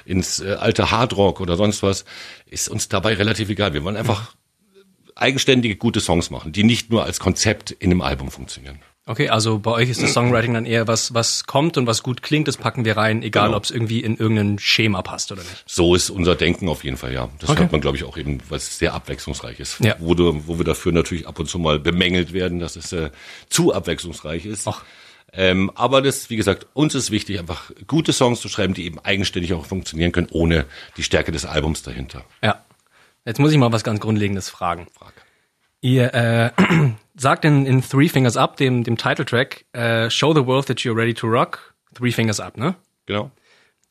ins 0.06 0.40
äh, 0.40 0.54
alte 0.54 0.92
Hardrock 0.92 1.42
oder 1.42 1.58
sonst 1.58 1.84
was, 1.84 2.06
ist 2.48 2.70
uns 2.70 2.88
dabei 2.88 3.16
relativ 3.16 3.50
egal. 3.50 3.74
Wir 3.74 3.84
wollen 3.84 3.98
einfach 3.98 4.36
eigenständige, 5.16 5.76
gute 5.76 6.00
Songs 6.00 6.30
machen, 6.30 6.52
die 6.52 6.64
nicht 6.64 6.90
nur 6.90 7.04
als 7.04 7.20
Konzept 7.20 7.72
in 7.72 7.92
einem 7.92 8.02
Album 8.02 8.32
funktionieren. 8.32 8.80
Okay, 9.08 9.30
also 9.30 9.60
bei 9.60 9.70
euch 9.70 9.90
ist 9.90 10.02
das 10.02 10.14
Songwriting 10.14 10.56
dann 10.56 10.66
eher 10.66 10.88
was, 10.88 11.14
was 11.14 11.46
kommt 11.46 11.78
und 11.78 11.86
was 11.86 12.02
gut 12.02 12.24
klingt, 12.24 12.48
das 12.48 12.58
packen 12.58 12.86
wir 12.86 12.98
rein, 12.98 13.22
egal 13.22 13.48
genau. 13.48 13.58
ob 13.58 13.66
es 13.66 13.70
irgendwie 13.70 14.00
in 14.00 14.18
irgendein 14.18 14.58
Schema 14.58 15.04
passt 15.04 15.32
oder 15.32 15.44
nicht. 15.44 15.64
So 15.68 15.94
ist 15.94 16.10
unser 16.10 16.34
Denken 16.34 16.68
auf 16.70 16.84
jeden 16.84 16.98
Fall, 16.98 17.14
ja. 17.14 17.30
Das 17.38 17.52
okay. 17.52 17.62
hört 17.62 17.72
man, 17.72 17.82
glaube 17.82 17.98
ich, 17.98 18.04
auch 18.04 18.18
eben, 18.18 18.40
weil 18.50 18.58
es 18.58 18.80
sehr 18.80 18.96
abwechslungsreich 18.96 19.60
ist. 19.60 19.80
Ja. 19.80 19.96
Wo, 20.00 20.16
du, 20.16 20.48
wo 20.48 20.58
wir 20.58 20.66
dafür 20.66 20.92
natürlich 20.92 21.28
ab 21.28 21.38
und 21.38 21.48
zu 21.48 21.60
mal 21.60 21.78
bemängelt 21.78 22.34
werden, 22.34 22.58
dass 22.58 22.76
es 22.76 22.92
äh, 22.94 23.12
zu 23.48 23.76
abwechslungsreich 23.76 24.48
ist. 24.48 24.68
Ach. 24.68 24.84
Ähm, 25.34 25.72
aber 25.76 26.02
das, 26.02 26.32
wie 26.32 26.36
gesagt, 26.36 26.66
uns 26.74 26.96
ist 26.96 27.12
wichtig, 27.12 27.38
einfach 27.38 27.70
gute 27.86 28.12
Songs 28.12 28.42
zu 28.42 28.50
schreiben, 28.50 28.74
die 28.74 28.86
eben 28.86 28.98
eigenständig 29.00 29.54
auch 29.54 29.68
funktionieren 29.68 30.14
können, 30.14 30.30
ohne 30.32 30.66
die 30.98 31.04
Stärke 31.04 31.32
des 31.32 31.46
Albums 31.46 31.84
dahinter. 31.84 32.26
Ja. 32.42 32.66
Jetzt 33.24 33.40
muss 33.40 33.52
ich 33.52 33.58
mal 33.58 33.72
was 33.72 33.84
ganz 33.84 34.00
Grundlegendes 34.00 34.50
fragen. 34.50 34.88
Frag. 34.98 35.25
Ihr 35.82 36.14
äh, 36.14 36.52
sagt 37.16 37.46
in, 37.46 37.66
in 37.66 37.82
Three 37.82 38.10
Fingers 38.10 38.38
Up, 38.38 38.58
dem, 38.58 38.84
dem 38.84 38.98
Titeltrack, 38.98 39.66
äh, 39.74 40.10
Show 40.10 40.34
the 40.34 40.46
world 40.46 40.68
that 40.68 40.80
you're 40.80 40.96
ready 40.96 41.14
to 41.14 41.28
rock, 41.28 41.74
Three 41.94 42.12
Fingers 42.12 42.40
Up, 42.40 42.58
ne? 42.58 42.76
Genau. 43.06 43.32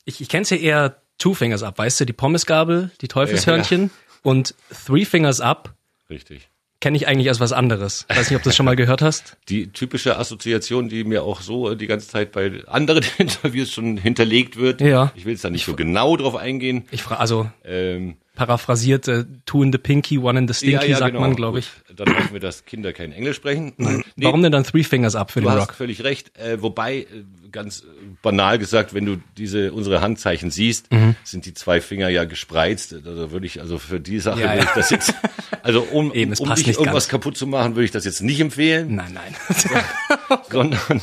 Ich, 0.03 0.21
ich 0.21 0.29
kenn's 0.29 0.49
ja 0.49 0.57
eher 0.57 1.01
Two 1.17 1.33
Fingers 1.33 1.63
Up, 1.63 1.77
weißt 1.77 2.01
du, 2.01 2.05
die 2.05 2.13
Pommesgabel, 2.13 2.91
die 3.01 3.07
Teufelshörnchen 3.07 3.81
ja, 3.81 3.87
ja. 3.87 3.91
und 4.23 4.55
Three 4.85 5.05
Fingers 5.05 5.41
Up. 5.41 5.73
Richtig 6.09 6.49
kenne 6.85 6.97
ich 6.97 7.07
eigentlich 7.07 7.29
als 7.29 7.39
was 7.39 7.51
anderes. 7.51 8.05
Weiß 8.09 8.29
nicht, 8.29 8.37
ob 8.37 8.43
du 8.43 8.49
das 8.49 8.55
schon 8.55 8.67
mal 8.67 8.75
gehört 8.75 9.01
hast. 9.01 9.37
Die 9.49 9.71
typische 9.71 10.19
Assoziation, 10.19 10.87
die 10.87 11.03
mir 11.03 11.23
auch 11.23 11.41
so 11.41 11.73
die 11.73 11.87
ganze 11.87 12.07
Zeit 12.07 12.31
bei 12.31 12.63
anderen 12.67 13.03
Interviews 13.17 13.71
schon 13.71 13.97
hinterlegt 13.97 14.57
wird. 14.57 14.81
Ja. 14.81 15.11
Ich 15.15 15.25
will 15.25 15.31
jetzt 15.31 15.43
da 15.43 15.49
nicht 15.49 15.65
so 15.65 15.75
genau 15.75 16.15
drauf 16.15 16.35
eingehen. 16.35 16.85
Ich 16.91 17.01
frage 17.01 17.21
also 17.21 17.49
ähm, 17.63 18.17
paraphrasiert, 18.35 19.07
äh, 19.07 19.25
two 19.45 19.63
in 19.63 19.71
the 19.71 19.77
pinky, 19.77 20.17
one 20.17 20.37
in 20.37 20.47
the 20.47 20.53
stinky, 20.53 20.85
ja, 20.85 20.91
ja, 20.91 20.97
sagt 20.97 21.13
genau. 21.13 21.21
man, 21.21 21.35
glaube 21.35 21.59
ich. 21.59 21.69
Dann 21.95 22.15
hoffen 22.15 22.33
wir, 22.33 22.39
dass 22.39 22.65
Kinder 22.65 22.93
kein 22.93 23.11
Englisch 23.11 23.37
sprechen. 23.37 23.73
Nee. 23.77 24.03
Warum 24.17 24.43
denn 24.43 24.51
dann 24.51 24.63
Three 24.63 24.83
Fingers 24.83 25.15
Up 25.15 25.31
für 25.31 25.41
du 25.41 25.47
den 25.47 25.53
Rock? 25.53 25.65
Du 25.65 25.69
hast 25.69 25.77
völlig 25.77 26.03
recht. 26.03 26.37
Äh, 26.37 26.61
wobei, 26.61 26.97
äh, 26.97 27.05
ganz 27.51 27.83
banal 28.21 28.59
gesagt, 28.59 28.93
wenn 28.93 29.05
du 29.05 29.17
diese 29.37 29.71
unsere 29.71 30.01
Handzeichen 30.01 30.51
siehst, 30.51 30.91
mhm. 30.91 31.15
sind 31.23 31.45
die 31.45 31.53
zwei 31.53 31.81
Finger 31.81 32.09
ja 32.09 32.25
gespreizt. 32.25 32.93
Also 32.93 33.31
würde 33.31 33.45
ich, 33.45 33.61
also 33.61 33.79
für 33.79 33.99
die 33.99 34.19
Sache 34.19 34.41
ja, 34.41 34.53
würde 34.53 34.65
ich 34.65 34.71
das 34.71 34.89
jetzt, 34.89 35.13
also 35.63 35.81
um, 35.81 36.13
Eben, 36.13 36.33
um 36.33 36.49
nicht 36.49 36.67
irgendwas 36.67 37.05
ganz. 37.05 37.07
kaputt 37.09 37.37
zu 37.37 37.47
machen, 37.47 37.75
würde 37.75 37.85
ich 37.85 37.91
das 37.91 38.05
jetzt 38.05 38.21
nicht 38.21 38.39
empfehlen. 38.41 38.95
Nein, 38.95 39.13
nein. 39.13 39.35
sondern 40.49 41.01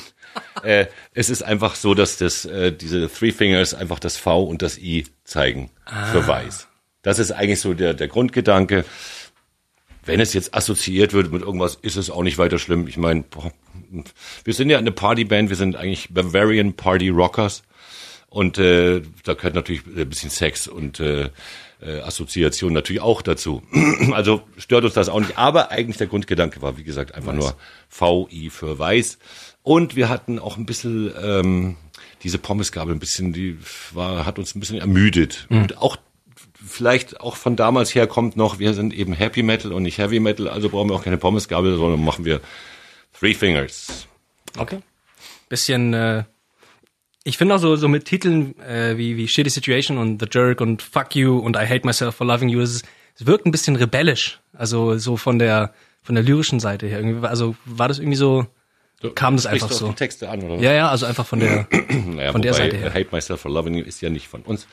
äh, 0.63 0.87
es 1.15 1.31
ist 1.31 1.43
einfach 1.43 1.75
so, 1.75 1.95
dass 1.95 2.17
das 2.17 2.45
äh, 2.45 2.73
diese 2.73 3.11
Three 3.11 3.33
Fingers 3.33 3.75
einfach 3.75 3.99
das 3.99 4.17
V 4.17 4.45
und 4.45 4.63
das 4.63 4.79
I 4.79 5.07
zeigen 5.25 5.71
ah. 5.85 6.07
für 6.07 6.27
weiß. 6.27 6.69
Das 7.03 7.19
ist 7.19 7.33
eigentlich 7.33 7.61
so 7.61 7.75
der, 7.75 7.95
der 7.95 8.09
Grundgedanke. 8.09 8.85
Wenn 10.05 10.21
es 10.21 10.35
jetzt 10.35 10.55
assoziiert 10.55 11.13
wird 11.13 11.33
mit 11.33 11.43
irgendwas, 11.43 11.77
ist 11.81 11.97
es 11.97 12.11
auch 12.11 12.23
nicht 12.23 12.39
weiter 12.39 12.59
schlimm. 12.59 12.89
Ich 12.89 12.97
meine, 12.97 13.25
wir 14.45 14.55
sind 14.55 14.71
ja 14.71 14.79
eine 14.79 14.91
Partyband, 14.91 15.49
wir 15.49 15.57
sind 15.57 15.77
eigentlich 15.77 16.09
Bavarian 16.11 16.75
Party 16.75 17.09
Rockers. 17.09 17.63
Und 18.29 18.59
äh, 18.59 19.03
da 19.25 19.35
gehört 19.35 19.55
natürlich 19.55 19.85
ein 19.87 20.09
bisschen 20.09 20.31
Sex 20.31 20.67
und 20.67 21.01
äh, 21.01 21.29
äh, 21.83 22.01
Assoziation 22.01 22.73
natürlich 22.73 23.03
auch 23.03 23.21
dazu. 23.21 23.63
also 24.13 24.43
stört 24.57 24.85
uns 24.85 24.95
das 24.95 25.09
auch 25.09 25.21
nicht. 25.21 25.37
Aber 25.37 25.71
eigentlich 25.71 25.99
der 25.99 26.07
Grundgedanke 26.07 26.63
war, 26.63 26.79
wie 26.79 26.85
gesagt, 26.85 27.15
einfach 27.15 27.37
weiß. 27.37 27.55
nur 27.91 28.29
VI 28.31 28.51
für 28.51 28.79
weiß. 28.79 29.19
Und 29.63 29.97
wir 29.97 30.09
hatten 30.09 30.39
auch 30.39 30.57
ein 30.57 30.67
bisschen 30.67 31.13
ähm, 31.23 31.77
diese 32.23 32.39
Pommesgabel 32.39 32.95
ein 32.95 33.01
bisschen, 33.01 33.33
die 33.33 33.59
war, 33.93 34.25
hat 34.25 34.39
uns 34.39 34.55
ein 34.55 34.61
bisschen 34.61 34.79
ermüdet. 34.79 35.47
Mhm. 35.51 35.63
Und 35.63 35.79
auch 35.79 35.97
vielleicht 36.65 37.21
auch 37.21 37.37
von 37.37 37.57
damals 37.57 37.95
her 37.95 38.07
kommt 38.07 38.37
noch, 38.37 38.59
wir 38.59 38.75
sind 38.75 38.95
eben 38.95 39.13
Happy 39.13 39.43
Metal 39.43 39.73
und 39.73 39.83
nicht 39.83 39.99
Heavy 39.99 40.21
Metal, 40.21 40.49
also 40.49 40.69
brauchen 40.69 40.91
wir 40.91 40.97
auch 40.97 41.05
keine 41.05 41.19
Pommesgabel, 41.19 41.77
sondern 41.77 42.05
machen 42.05 42.25
wir 42.25 42.41
Three 43.19 43.35
Fingers. 43.35 44.07
Okay. 44.59 44.81
Bisschen, 45.49 45.95
äh, 45.95 46.25
ich 47.25 47.39
finde 47.39 47.55
auch 47.55 47.59
so, 47.59 47.77
so 47.77 47.89
mit 47.89 48.05
Titeln 48.05 48.59
äh, 48.61 48.97
wie, 48.97 49.17
wie 49.17 49.29
Shitty 49.29 49.51
Situation 49.51 49.99
und 49.99 50.21
The 50.21 50.29
Jerk 50.31 50.61
und 50.61 50.83
Fuck 50.83 51.15
You 51.15 51.39
und 51.39 51.57
I 51.57 51.67
Hate 51.67 51.85
Myself 51.85 52.17
for 52.17 52.27
Loving 52.27 52.49
You, 52.49 52.61
es, 52.61 52.83
es 53.15 53.27
wirkt 53.27 53.47
ein 53.47 53.53
bisschen 53.53 53.77
rebellisch. 53.77 54.41
Also 54.53 54.99
so 54.99 55.17
von 55.17 55.39
der, 55.39 55.75
von 56.03 56.15
der 56.15 56.25
lyrischen 56.25 56.61
Seite 56.61 56.87
her. 56.87 57.03
Also 57.23 57.57
war 57.65 57.89
das 57.89 57.99
irgendwie 57.99 58.17
so, 58.17 58.47
kam 59.11 59.37
das 59.37 59.47
einfach 59.47 59.71
so. 59.71 59.89
Die 59.89 59.95
Texte 59.95 60.29
an, 60.29 60.43
oder? 60.43 60.63
Ja, 60.63 60.73
ja, 60.73 60.89
also 60.89 61.07
einfach 61.07 61.27
von 61.27 61.41
der, 61.41 61.67
naja, 62.07 62.33
von 62.33 62.43
der 62.43 62.55
Seite 62.55 62.77
her. 62.77 62.95
Hate 62.95 63.09
Myself 63.13 63.41
for 63.41 63.51
Loving 63.51 63.75
You 63.75 63.85
ist 63.85 64.01
ja 64.01 64.11
nicht 64.11 64.29
von 64.29 64.43
uns, 64.43 64.67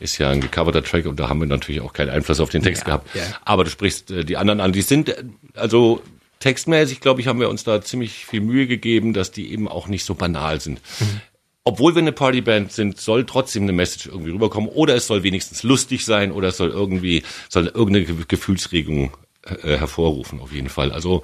ist 0.00 0.18
ja 0.18 0.30
ein 0.30 0.40
gecoverter 0.40 0.82
Track 0.82 1.06
und 1.06 1.18
da 1.18 1.28
haben 1.28 1.40
wir 1.40 1.46
natürlich 1.46 1.80
auch 1.80 1.92
keinen 1.92 2.10
Einfluss 2.10 2.40
auf 2.40 2.50
den 2.50 2.62
Text 2.62 2.82
ja, 2.82 2.86
gehabt. 2.86 3.14
Ja. 3.14 3.22
Aber 3.44 3.64
du 3.64 3.70
sprichst 3.70 4.10
äh, 4.10 4.24
die 4.24 4.36
anderen 4.36 4.60
an, 4.60 4.72
die 4.72 4.82
sind, 4.82 5.08
äh, 5.08 5.24
also 5.54 6.02
textmäßig, 6.40 7.00
glaube 7.00 7.20
ich, 7.20 7.26
haben 7.26 7.40
wir 7.40 7.48
uns 7.48 7.64
da 7.64 7.80
ziemlich 7.82 8.26
viel 8.26 8.40
Mühe 8.40 8.66
gegeben, 8.66 9.12
dass 9.12 9.30
die 9.30 9.52
eben 9.52 9.68
auch 9.68 9.86
nicht 9.86 10.04
so 10.04 10.14
banal 10.14 10.60
sind. 10.60 10.80
Mhm. 11.00 11.20
Obwohl 11.64 11.94
wir 11.94 12.02
eine 12.02 12.12
Partyband 12.12 12.72
sind, 12.72 13.00
soll 13.00 13.24
trotzdem 13.24 13.62
eine 13.62 13.72
Message 13.72 14.06
irgendwie 14.06 14.32
rüberkommen 14.32 14.68
oder 14.68 14.96
es 14.96 15.06
soll 15.06 15.22
wenigstens 15.22 15.62
lustig 15.62 16.04
sein 16.04 16.32
oder 16.32 16.48
es 16.48 16.56
soll 16.56 16.70
irgendwie, 16.70 17.22
soll 17.48 17.68
irgendeine 17.68 18.04
Gefühlsregung 18.26 19.12
äh, 19.44 19.76
hervorrufen, 19.76 20.40
auf 20.40 20.52
jeden 20.52 20.68
Fall. 20.68 20.90
Also 20.90 21.22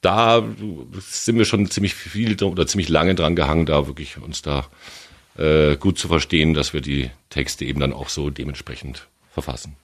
da 0.00 0.42
sind 1.00 1.38
wir 1.38 1.44
schon 1.44 1.70
ziemlich 1.70 1.94
viel 1.94 2.42
oder 2.42 2.66
ziemlich 2.66 2.88
lange 2.88 3.14
dran 3.14 3.36
gehangen, 3.36 3.66
da 3.66 3.86
wirklich 3.86 4.18
uns 4.18 4.42
da 4.42 4.66
äh, 5.36 5.76
gut 5.76 5.98
zu 5.98 6.08
verstehen, 6.08 6.54
dass 6.54 6.72
wir 6.72 6.80
die 6.80 7.10
Texte 7.30 7.64
eben 7.64 7.80
dann 7.80 7.92
auch 7.92 8.08
so 8.08 8.30
dementsprechend 8.30 9.08
verfassen. 9.32 9.76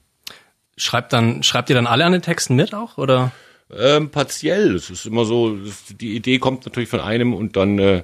Schreibt 0.77 1.13
dann, 1.13 1.43
schreibt 1.43 1.69
ihr 1.71 1.77
dann 1.77 1.87
alle 1.87 2.05
an 2.05 2.13
den 2.13 2.23
Texten 2.23 2.57
mit 2.57 2.75
auch, 2.75 2.99
oder? 2.99 3.33
Ähm, 3.75 4.11
partiell. 4.11 4.75
Es 4.75 4.91
ist 4.91 5.07
immer 5.07 5.25
so, 5.25 5.59
die 6.01 6.15
Idee 6.15 6.39
kommt 6.39 6.65
natürlich 6.67 6.89
von 6.89 7.01
einem 7.01 7.35
und 7.35 7.57
dann 7.57 7.79
äh, 7.79 8.03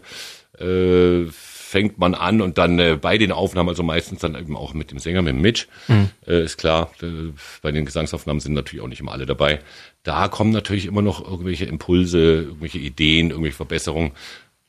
äh, 0.58 1.28
fängt 1.68 1.98
man 1.98 2.14
an 2.14 2.40
und 2.40 2.56
dann 2.56 2.78
äh, 2.78 2.98
bei 3.00 3.18
den 3.18 3.30
Aufnahmen, 3.30 3.68
also 3.68 3.82
meistens 3.82 4.20
dann 4.20 4.34
eben 4.34 4.56
auch 4.56 4.72
mit 4.72 4.90
dem 4.90 4.98
Sänger, 4.98 5.20
mit 5.20 5.36
Mitch, 5.36 5.66
mhm. 5.86 6.08
äh, 6.26 6.42
ist 6.42 6.56
klar, 6.56 6.90
äh, 7.02 7.32
bei 7.60 7.72
den 7.72 7.84
Gesangsaufnahmen 7.84 8.40
sind 8.40 8.54
natürlich 8.54 8.82
auch 8.82 8.88
nicht 8.88 9.00
immer 9.00 9.12
alle 9.12 9.26
dabei. 9.26 9.60
Da 10.02 10.28
kommen 10.28 10.50
natürlich 10.50 10.86
immer 10.86 11.02
noch 11.02 11.22
irgendwelche 11.22 11.66
Impulse, 11.66 12.18
irgendwelche 12.18 12.78
Ideen, 12.78 13.30
irgendwelche 13.30 13.56
Verbesserungen. 13.56 14.12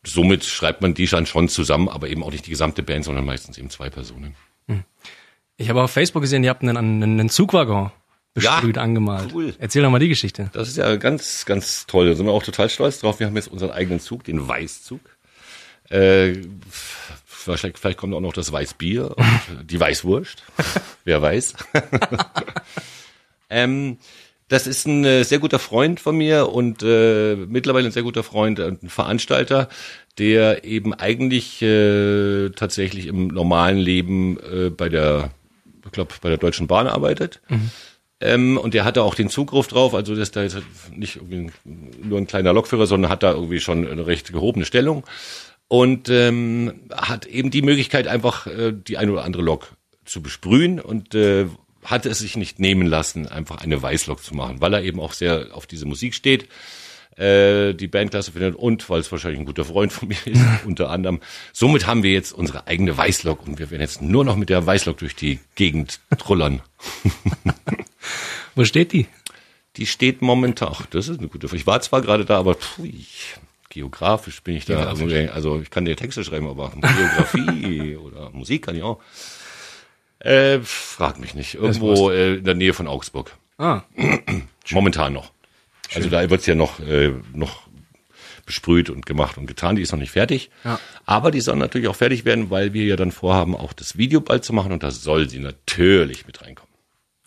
Somit 0.04 0.44
schreibt 0.44 0.82
man 0.82 0.94
die 0.94 1.06
dann 1.06 1.26
schon 1.26 1.48
zusammen, 1.48 1.88
aber 1.88 2.10
eben 2.10 2.22
auch 2.22 2.32
nicht 2.32 2.46
die 2.46 2.52
gesamte 2.52 2.84
Band, 2.84 3.06
sondern 3.06 3.26
meistens 3.26 3.58
eben 3.58 3.70
zwei 3.70 3.90
Personen. 3.90 4.36
Mhm. 4.68 4.84
Ich 5.56 5.70
habe 5.70 5.82
auf 5.82 5.92
Facebook 5.92 6.22
gesehen, 6.24 6.44
ihr 6.44 6.50
habt 6.50 6.64
einen, 6.64 6.78
einen 7.02 7.30
Zugwaggon 7.30 7.92
besprüht 8.34 8.76
ja, 8.76 8.82
angemalt. 8.82 9.32
Cool. 9.34 9.56
Erzähl 9.58 9.84
doch 9.84 9.90
mal 9.90 10.00
die 10.00 10.10
Geschichte. 10.10 10.50
Das 10.54 10.68
ist 10.68 10.78
ja 10.78 10.96
ganz, 10.98 11.46
ganz 11.46 11.86
toll. 11.86 12.10
Da 12.10 12.16
sind 12.16 12.26
wir 12.26 12.34
auch 12.34 12.44
total 12.44 12.70
stolz 12.70 13.00
drauf. 13.00 13.20
Wir 13.20 13.28
haben 13.28 13.36
jetzt 13.36 13.52
unseren 13.52 13.72
eigenen 13.72 14.00
Zug, 14.00 14.24
den 14.24 14.48
Weißzug. 14.48 15.02
Äh, 15.90 16.34
vielleicht, 17.58 17.80
vielleicht 17.80 17.98
kommt 17.98 18.14
auch 18.14 18.22
noch 18.22 18.34
das 18.34 18.52
Weißbier 18.52 19.18
und 19.18 19.42
die 19.70 19.80
Weißwurst. 19.80 20.44
Wer 21.04 21.22
weiß. 21.22 21.54
ähm, 23.50 23.98
das 24.50 24.66
ist 24.66 24.88
ein 24.88 25.06
äh, 25.06 25.24
sehr 25.24 25.40
guter 25.40 25.60
Freund 25.60 26.00
von 26.00 26.18
mir 26.18 26.50
und 26.50 26.82
äh, 26.82 27.36
mittlerweile 27.36 27.86
ein 27.86 27.92
sehr 27.92 28.04
guter 28.04 28.24
Freund 28.24 28.60
und 28.60 28.84
ein 28.84 28.90
Veranstalter, 28.90 29.70
der 30.18 30.66
eben 30.66 30.94
eigentlich 30.94 31.62
äh, 31.62 32.50
tatsächlich 32.50 33.06
im 33.06 33.28
normalen 33.28 33.78
Leben 33.78 34.38
äh, 34.40 34.70
bei 34.70 34.90
der, 34.90 35.32
ich 35.86 35.92
glaube, 35.92 36.14
bei 36.22 36.30
der 36.30 36.40
Deutschen 36.40 36.68
Bahn 36.68 36.88
arbeitet. 36.88 37.42
Ähm, 38.22 38.58
und 38.58 38.74
der 38.74 38.86
hatte 38.86 39.04
auch 39.04 39.16
den 39.16 39.30
Zugriff 39.30 39.68
drauf, 39.68 39.94
also 39.94 40.14
das 40.14 40.24
ist 40.24 40.36
da 40.36 40.44
jetzt 40.44 40.58
nicht 40.94 41.18
irgendwie 41.18 41.52
nur 42.04 42.18
ein 42.18 42.28
kleiner 42.28 42.52
Lokführer, 42.52 42.86
sondern 42.86 43.10
hat 43.10 43.24
da 43.24 43.32
irgendwie 43.32 43.62
schon 43.62 43.88
eine 43.88 44.08
recht 44.08 44.34
gehobene 44.34 44.66
Stellung 44.66 45.06
und 45.70 46.10
ähm, 46.10 46.82
hat 46.92 47.26
eben 47.28 47.52
die 47.52 47.62
Möglichkeit, 47.62 48.08
einfach 48.08 48.48
äh, 48.48 48.74
die 48.74 48.98
eine 48.98 49.14
oder 49.14 49.24
andere 49.24 49.44
Lok 49.44 49.72
zu 50.04 50.22
besprühen 50.22 50.82
und 50.82 51.16
äh, 51.16 51.46
hat 51.86 52.06
es 52.06 52.20
sich 52.20 52.36
nicht 52.36 52.60
nehmen 52.60 52.88
lassen, 52.88 53.28
einfach 53.28 53.62
eine 53.62 53.82
Weißlok 53.82 54.22
zu 54.22 54.36
machen, 54.36 54.60
weil 54.60 54.74
er 54.74 54.84
eben 54.84 55.00
auch 55.00 55.14
sehr 55.14 55.50
auf 55.54 55.68
diese 55.68 55.86
Musik 55.86 56.16
steht, 56.16 56.50
äh, 57.16 57.74
die 57.74 57.88
Bandklasse 57.88 58.32
findet 58.32 58.56
und 58.56 58.90
weil 58.90 59.00
es 59.00 59.12
wahrscheinlich 59.12 59.40
ein 59.40 59.46
guter 59.46 59.64
Freund 59.64 59.94
von 59.94 60.08
mir 60.08 60.18
ist, 60.26 60.42
unter 60.66 60.90
anderem. 60.90 61.22
Somit 61.54 61.86
haben 61.86 62.02
wir 62.02 62.12
jetzt 62.12 62.32
unsere 62.32 62.66
eigene 62.66 62.98
Weißlok 62.98 63.46
und 63.46 63.60
wir 63.60 63.70
werden 63.70 63.82
jetzt 63.82 64.02
nur 64.02 64.26
noch 64.26 64.36
mit 64.36 64.50
der 64.50 64.66
Weißlok 64.66 64.98
durch 64.98 65.16
die 65.16 65.40
Gegend 65.54 66.00
trullern. 66.18 66.62
Wo 68.56 68.66
steht 68.66 68.92
die? 68.92 69.06
Die 69.78 69.86
steht 69.86 70.24
momentan, 70.24 70.70
ach, 70.72 70.88
das 70.88 71.10
ist 71.10 71.20
eine 71.20 71.28
gute 71.28 71.48
Frage. 71.48 71.62
Ich 71.62 71.68
war 71.68 71.80
zwar 71.82 72.02
gerade 72.02 72.26
da, 72.26 72.40
aber 72.40 72.56
pfui, 72.56 73.06
geografisch 73.70 74.42
bin 74.44 74.56
ich 74.56 74.66
da, 74.66 74.76
Geografisch. 74.76 75.02
irgendwie- 75.14 75.30
also 75.32 75.62
ich 75.62 75.70
kann 75.70 75.86
dir 75.86 75.96
Texte 75.96 76.24
schreiben, 76.24 76.48
aber 76.48 76.72
Geografie 76.72 77.96
oder 78.04 78.30
Musik 78.32 78.66
kann 78.66 78.76
ich 78.76 78.84
auch. 78.84 79.00
Äh, 80.20 80.60
frag 80.62 81.20
mich 81.20 81.34
nicht. 81.34 81.56
Irgendwo 81.56 82.10
äh, 82.10 82.36
in 82.36 82.44
der 82.44 82.56
Nähe 82.56 82.74
von 82.74 82.88
Augsburg. 82.88 83.38
Ah, 83.58 83.84
Momentan 84.72 85.14
noch. 85.14 85.32
Also 85.96 86.10
da 86.10 86.30
wird's 86.30 86.46
ja 86.46 86.56
noch, 86.56 86.80
äh, 86.82 87.14
noch 87.34 87.62
besprüht 88.46 88.90
und 88.90 89.06
gemacht 89.06 89.38
und 89.38 89.46
getan. 89.48 89.76
Die 89.76 89.82
ist 89.82 89.92
noch 89.92 90.00
nicht 90.00 90.12
fertig. 90.12 90.50
Ja. 90.64 90.80
Aber 91.06 91.32
die 91.32 91.40
soll 91.42 91.56
natürlich 91.56 91.88
auch 91.88 91.96
fertig 91.96 92.26
werden, 92.26 92.50
weil 92.50 92.74
wir 92.74 92.84
ja 92.86 92.96
dann 92.96 93.12
vorhaben, 93.12 93.56
auch 93.56 93.74
das 93.74 93.98
Video 93.98 94.22
bald 94.22 94.44
zu 94.44 94.54
machen 94.54 94.72
und 94.72 94.84
da 94.84 94.92
soll 94.92 95.30
sie 95.30 95.40
natürlich 95.40 96.26
mit 96.28 96.42
reinkommen. 96.42 96.74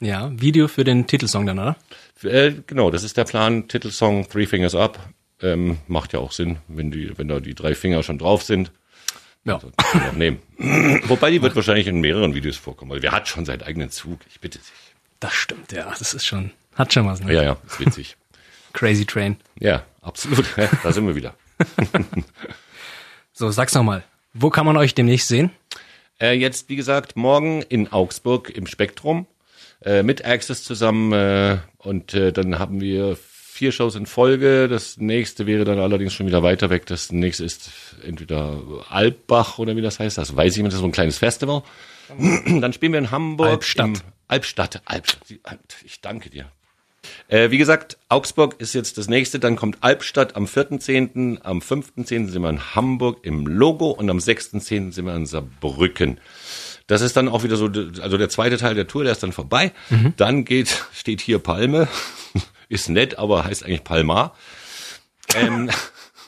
ja, 0.00 0.30
Video 0.34 0.68
für 0.68 0.84
den 0.84 1.06
Titelsong 1.06 1.46
dann, 1.46 1.58
oder? 1.58 1.76
Äh, 2.22 2.52
genau, 2.66 2.90
das 2.90 3.02
ist 3.04 3.16
der 3.16 3.24
Plan. 3.24 3.68
Titelsong 3.68 4.28
Three 4.28 4.46
Fingers 4.46 4.74
Up. 4.74 4.98
Ähm, 5.42 5.78
macht 5.88 6.12
ja 6.12 6.20
auch 6.20 6.32
Sinn, 6.32 6.58
wenn 6.68 6.90
die, 6.90 7.16
wenn 7.18 7.28
da 7.28 7.40
die 7.40 7.54
drei 7.54 7.74
Finger 7.74 8.02
schon 8.02 8.18
drauf 8.18 8.42
sind. 8.42 8.70
Ja. 9.44 9.54
Also, 9.54 9.72
auch 9.78 10.12
nehmen. 10.12 10.38
Wobei 11.08 11.30
die 11.30 11.42
wird 11.42 11.56
wahrscheinlich 11.56 11.88
in 11.88 12.00
mehreren 12.00 12.34
Videos 12.34 12.56
vorkommen, 12.56 12.92
weil 12.92 13.02
wer 13.02 13.12
hat 13.12 13.26
schon 13.26 13.44
seinen 13.44 13.62
eigenen 13.62 13.90
Zug? 13.90 14.20
Ich 14.30 14.40
bitte 14.40 14.58
dich. 14.58 14.68
Das 15.18 15.34
stimmt, 15.34 15.72
ja. 15.72 15.92
Das 15.98 16.14
ist 16.14 16.24
schon, 16.24 16.52
hat 16.74 16.92
schon 16.92 17.06
was, 17.06 17.20
ne? 17.20 17.32
Ja, 17.32 17.42
ja, 17.42 17.56
ist 17.66 17.80
witzig. 17.80 18.16
Crazy 18.72 19.04
Train. 19.04 19.36
ja, 19.58 19.84
absolut. 20.00 20.46
Ja, 20.56 20.68
da 20.82 20.92
sind 20.92 21.06
wir 21.06 21.16
wieder. 21.16 21.34
So, 23.34 23.50
sag's 23.50 23.74
nochmal. 23.74 24.04
Wo 24.34 24.50
kann 24.50 24.66
man 24.66 24.76
euch 24.76 24.94
demnächst 24.94 25.28
sehen? 25.28 25.50
Äh, 26.20 26.34
jetzt, 26.34 26.68
wie 26.68 26.76
gesagt, 26.76 27.16
morgen 27.16 27.62
in 27.62 27.90
Augsburg 27.90 28.50
im 28.50 28.66
Spektrum 28.66 29.26
äh, 29.84 30.02
mit 30.02 30.24
Access 30.24 30.62
zusammen 30.64 31.12
äh, 31.12 31.58
und 31.78 32.12
äh, 32.12 32.32
dann 32.32 32.58
haben 32.58 32.82
wir 32.82 33.16
vier 33.62 33.70
Shows 33.70 33.94
in 33.94 34.06
Folge. 34.06 34.66
Das 34.66 34.96
nächste 34.96 35.46
wäre 35.46 35.62
dann 35.62 35.78
allerdings 35.78 36.12
schon 36.12 36.26
wieder 36.26 36.42
weiter 36.42 36.68
weg. 36.68 36.84
Das 36.86 37.12
nächste 37.12 37.44
ist 37.44 37.70
entweder 38.04 38.60
Alpbach 38.88 39.58
oder 39.58 39.76
wie 39.76 39.82
das 39.82 40.00
heißt. 40.00 40.18
Das 40.18 40.34
weiß 40.34 40.56
ich 40.56 40.62
nicht. 40.64 40.72
Das 40.72 40.74
ist 40.74 40.80
so 40.80 40.86
ein 40.86 40.90
kleines 40.90 41.18
Festival. 41.18 41.62
dann 42.18 42.72
spielen 42.72 42.90
wir 42.90 42.98
in 42.98 43.12
Hamburg. 43.12 43.50
Albstadt. 43.50 44.02
Albstadt. 44.26 44.82
Albstadt. 44.84 45.60
Ich 45.84 46.00
danke 46.00 46.28
dir. 46.28 46.46
Äh, 47.28 47.52
wie 47.52 47.58
gesagt, 47.58 47.98
Augsburg 48.08 48.56
ist 48.58 48.74
jetzt 48.74 48.98
das 48.98 49.06
nächste, 49.08 49.38
dann 49.38 49.54
kommt 49.54 49.78
Albstadt 49.80 50.34
am 50.34 50.46
4.10., 50.46 51.42
am 51.42 51.60
5.10. 51.60 52.30
sind 52.30 52.42
wir 52.42 52.50
in 52.50 52.74
Hamburg 52.74 53.20
im 53.22 53.46
Logo 53.46 53.90
und 53.90 54.10
am 54.10 54.18
6.10. 54.18 54.90
sind 54.90 55.06
wir 55.06 55.14
in 55.14 55.26
Saarbrücken. 55.26 56.18
Das 56.88 57.00
ist 57.00 57.16
dann 57.16 57.28
auch 57.28 57.44
wieder 57.44 57.56
so, 57.56 57.66
also 57.66 58.18
der 58.18 58.28
zweite 58.28 58.56
Teil 58.56 58.74
der 58.74 58.88
Tour, 58.88 59.04
der 59.04 59.12
ist 59.12 59.22
dann 59.22 59.32
vorbei. 59.32 59.70
Dann 60.16 60.44
geht, 60.44 60.84
steht 60.92 61.20
hier 61.20 61.38
Palme, 61.38 61.86
ist 62.72 62.88
nett, 62.88 63.18
aber 63.18 63.44
heißt 63.44 63.64
eigentlich 63.64 63.84
Palmar. 63.84 64.34
Ähm, 65.34 65.70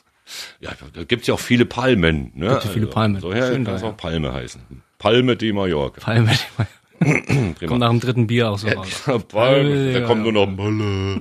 ja, 0.61 0.71
da 0.93 1.05
gibt's 1.05 1.27
ja 1.27 1.35
auch 1.35 1.41
viele 1.41 1.65
Palmen. 1.65 2.31
Ne? 2.35 2.49
Gibt 2.51 2.65
ja 2.65 2.71
viele 2.71 2.87
Palmen. 2.87 3.21
So, 3.21 3.33
ja, 3.33 3.47
Schön 3.47 3.65
kann 3.65 3.75
es 3.77 3.83
ja. 3.83 3.89
auch 3.89 3.97
Palme 3.97 4.33
heißen. 4.33 4.61
Palme 4.99 5.37
de 5.37 5.53
Mallorca. 5.53 6.01
Palme. 6.01 6.33
Prima. 7.01 7.55
Kommt 7.67 7.81
nach 7.81 7.91
dem 7.91 8.01
dritten 8.01 8.27
Bier 8.27 8.51
auch 8.51 8.59
so 8.59 8.69
raus. 8.69 9.03
Palme, 9.29 9.93
da 9.93 10.01
Ja, 10.01 10.07
kommt 10.07 10.23
nur 10.23 10.33
noch 10.33 10.47
Malle. 10.47 11.21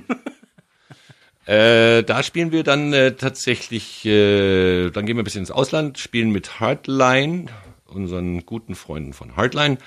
äh, 1.46 2.02
da 2.04 2.22
spielen 2.22 2.52
wir 2.52 2.62
dann 2.62 2.92
äh, 2.92 3.12
tatsächlich, 3.16 4.04
äh, 4.06 4.90
dann 4.90 5.04
gehen 5.06 5.16
wir 5.16 5.22
ein 5.22 5.24
bisschen 5.24 5.40
ins 5.40 5.50
Ausland, 5.50 5.98
spielen 5.98 6.30
mit 6.30 6.60
Hardline, 6.60 7.48
unseren 7.94 8.44
guten 8.44 8.74
Freunden 8.74 9.12
von 9.12 9.36
Hardline. 9.36 9.78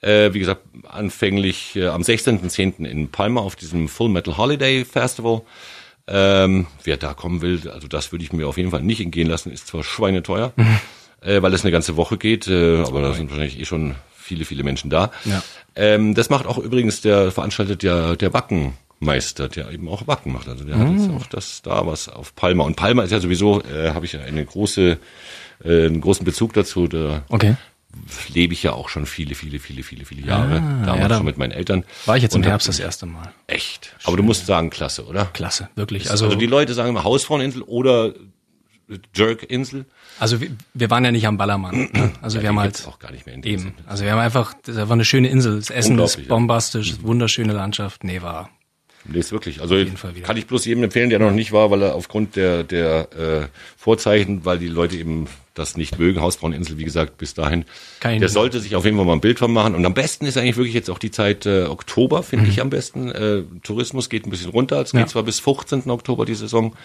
Äh, 0.00 0.32
wie 0.32 0.38
gesagt, 0.38 0.62
anfänglich 0.88 1.76
äh, 1.76 1.88
am 1.88 2.02
16.10. 2.02 2.84
in 2.84 3.10
Palma 3.10 3.40
auf 3.40 3.56
diesem 3.56 3.88
Full 3.88 4.08
Metal 4.08 4.36
Holiday 4.36 4.84
Festival. 4.84 5.42
Ähm, 6.06 6.66
wer 6.84 6.96
da 6.96 7.12
kommen 7.12 7.42
will, 7.42 7.68
also 7.68 7.86
das 7.86 8.12
würde 8.12 8.24
ich 8.24 8.32
mir 8.32 8.48
auf 8.48 8.56
jeden 8.56 8.70
Fall 8.70 8.82
nicht 8.82 9.00
entgehen 9.00 9.28
lassen, 9.28 9.52
ist 9.52 9.66
zwar 9.66 9.84
schweineteuer, 9.84 10.54
äh, 11.20 11.42
weil 11.42 11.52
es 11.52 11.64
eine 11.64 11.70
ganze 11.70 11.96
Woche 11.96 12.16
geht, 12.16 12.48
äh, 12.48 12.78
aber 12.78 13.02
da 13.02 13.12
sind 13.12 13.30
wahrscheinlich 13.30 13.60
eh 13.60 13.66
schon 13.66 13.94
viele, 14.28 14.46
viele 14.46 14.62
Menschen 14.62 14.88
da. 14.88 15.10
Ja. 15.24 15.42
Ähm, 15.74 16.14
das 16.14 16.30
macht 16.30 16.46
auch 16.46 16.58
übrigens 16.58 17.00
der 17.00 17.30
veranstaltet 17.30 17.82
ja 17.82 18.16
der 18.16 18.32
Wackenmeister, 18.32 19.48
der 19.48 19.70
eben 19.70 19.88
auch 19.88 20.06
Wacken 20.06 20.32
macht. 20.32 20.48
Also 20.48 20.64
der 20.64 20.78
hat 20.78 20.90
jetzt 20.92 21.10
auch 21.10 21.26
das 21.26 21.62
da 21.62 21.86
was 21.86 22.08
auf 22.08 22.34
Palma. 22.34 22.64
Und 22.64 22.76
Palma 22.76 23.02
ist 23.02 23.10
ja 23.10 23.20
sowieso, 23.20 23.62
äh, 23.62 23.90
habe 23.90 24.06
ich 24.06 24.12
ja 24.12 24.20
eine 24.20 24.44
große, 24.44 24.98
äh, 25.64 25.86
einen 25.86 26.00
großen 26.00 26.24
Bezug 26.24 26.52
dazu. 26.52 26.86
Da 26.88 27.22
Okay. 27.28 27.56
lebe 28.32 28.52
ich 28.52 28.62
ja 28.62 28.72
auch 28.72 28.88
schon 28.88 29.06
viele, 29.06 29.34
viele, 29.34 29.58
viele, 29.58 29.82
viele, 29.82 30.04
viele 30.04 30.26
Jahre. 30.26 30.56
Damals 30.60 30.88
Ah, 30.88 30.96
ja, 30.96 31.08
da 31.08 31.16
schon 31.16 31.26
mit 31.26 31.38
meinen 31.38 31.52
Eltern. 31.52 31.84
War 32.06 32.16
ich 32.16 32.22
jetzt 32.22 32.34
im 32.34 32.42
Und 32.42 32.46
Herbst 32.48 32.68
das 32.68 32.78
erste 32.80 33.06
Mal. 33.06 33.32
Echt. 33.46 33.94
Aber 34.04 34.16
du 34.16 34.22
musst 34.22 34.46
sagen, 34.46 34.70
klasse, 34.70 35.06
oder? 35.06 35.26
Klasse, 35.26 35.68
wirklich. 35.74 36.10
Also, 36.10 36.26
Also, 36.26 36.36
die 36.38 36.46
Leute 36.46 36.74
sagen 36.74 36.90
immer 36.90 37.04
Hausfraueninsel 37.04 37.62
oder 37.62 38.12
Jerkinsel. 39.14 39.84
also 40.18 40.40
wir, 40.40 40.48
wir 40.72 40.88
waren 40.90 41.04
ja 41.04 41.10
nicht 41.10 41.26
am 41.26 41.36
Ballermann. 41.36 41.88
Ne? 41.92 42.12
Also 42.22 42.40
wir 42.40 42.48
haben 42.48 42.58
halt 42.58 42.86
auch 42.86 42.98
gar 42.98 43.12
nicht 43.12 43.26
mehr 43.26 43.34
in 43.34 43.42
eben. 43.42 43.74
Also 43.86 44.04
wir 44.04 44.12
haben 44.12 44.18
einfach, 44.18 44.54
das 44.64 44.76
war 44.76 44.90
eine 44.92 45.04
schöne 45.04 45.28
Insel. 45.28 45.56
Das 45.56 45.68
Essen 45.70 45.98
ist 45.98 46.00
Unglaublich, 46.16 46.26
ja. 46.26 46.34
bombastisch, 46.34 46.94
wunderschöne 47.02 47.52
Landschaft. 47.52 48.02
Nee, 48.04 48.22
war 48.22 48.48
Nee, 49.08 49.18
ist 49.18 49.32
wirklich. 49.32 49.60
Also 49.60 49.76
kann 50.22 50.36
ich 50.36 50.46
bloß 50.46 50.64
jedem 50.66 50.84
empfehlen, 50.84 51.10
der 51.10 51.18
noch 51.18 51.30
nicht 51.32 51.52
war, 51.52 51.70
weil 51.70 51.82
er 51.82 51.94
aufgrund 51.94 52.36
der, 52.36 52.62
der 52.62 53.08
äh, 53.12 53.46
Vorzeichen, 53.76 54.44
weil 54.44 54.58
die 54.58 54.68
Leute 54.68 54.96
eben 54.96 55.26
das 55.54 55.76
nicht 55.76 55.98
mögen, 55.98 56.20
Hausfraueninsel, 56.20 56.78
wie 56.78 56.84
gesagt, 56.84 57.18
bis 57.18 57.34
dahin. 57.34 57.64
Ich 58.10 58.18
der 58.20 58.28
sollte 58.28 58.60
sich 58.60 58.76
auf 58.76 58.84
jeden 58.84 58.96
Fall 58.96 59.06
mal 59.06 59.14
ein 59.14 59.20
Bild 59.20 59.38
von 59.38 59.52
machen. 59.52 59.74
Und 59.74 59.84
am 59.84 59.94
besten 59.94 60.26
ist 60.26 60.36
eigentlich 60.36 60.56
wirklich 60.56 60.74
jetzt 60.74 60.90
auch 60.90 60.98
die 60.98 61.10
Zeit 61.10 61.46
äh, 61.46 61.64
Oktober, 61.64 62.22
finde 62.22 62.48
ich 62.48 62.60
am 62.60 62.70
besten. 62.70 63.10
Äh, 63.10 63.42
Tourismus 63.62 64.08
geht 64.08 64.26
ein 64.26 64.30
bisschen 64.30 64.50
runter. 64.50 64.80
Es 64.82 64.92
geht 64.92 65.00
Ja. 65.00 65.06
zwar 65.06 65.22
bis 65.24 65.40
15. 65.40 65.90
Oktober 65.90 66.24
die 66.26 66.34
Saison. 66.34 66.76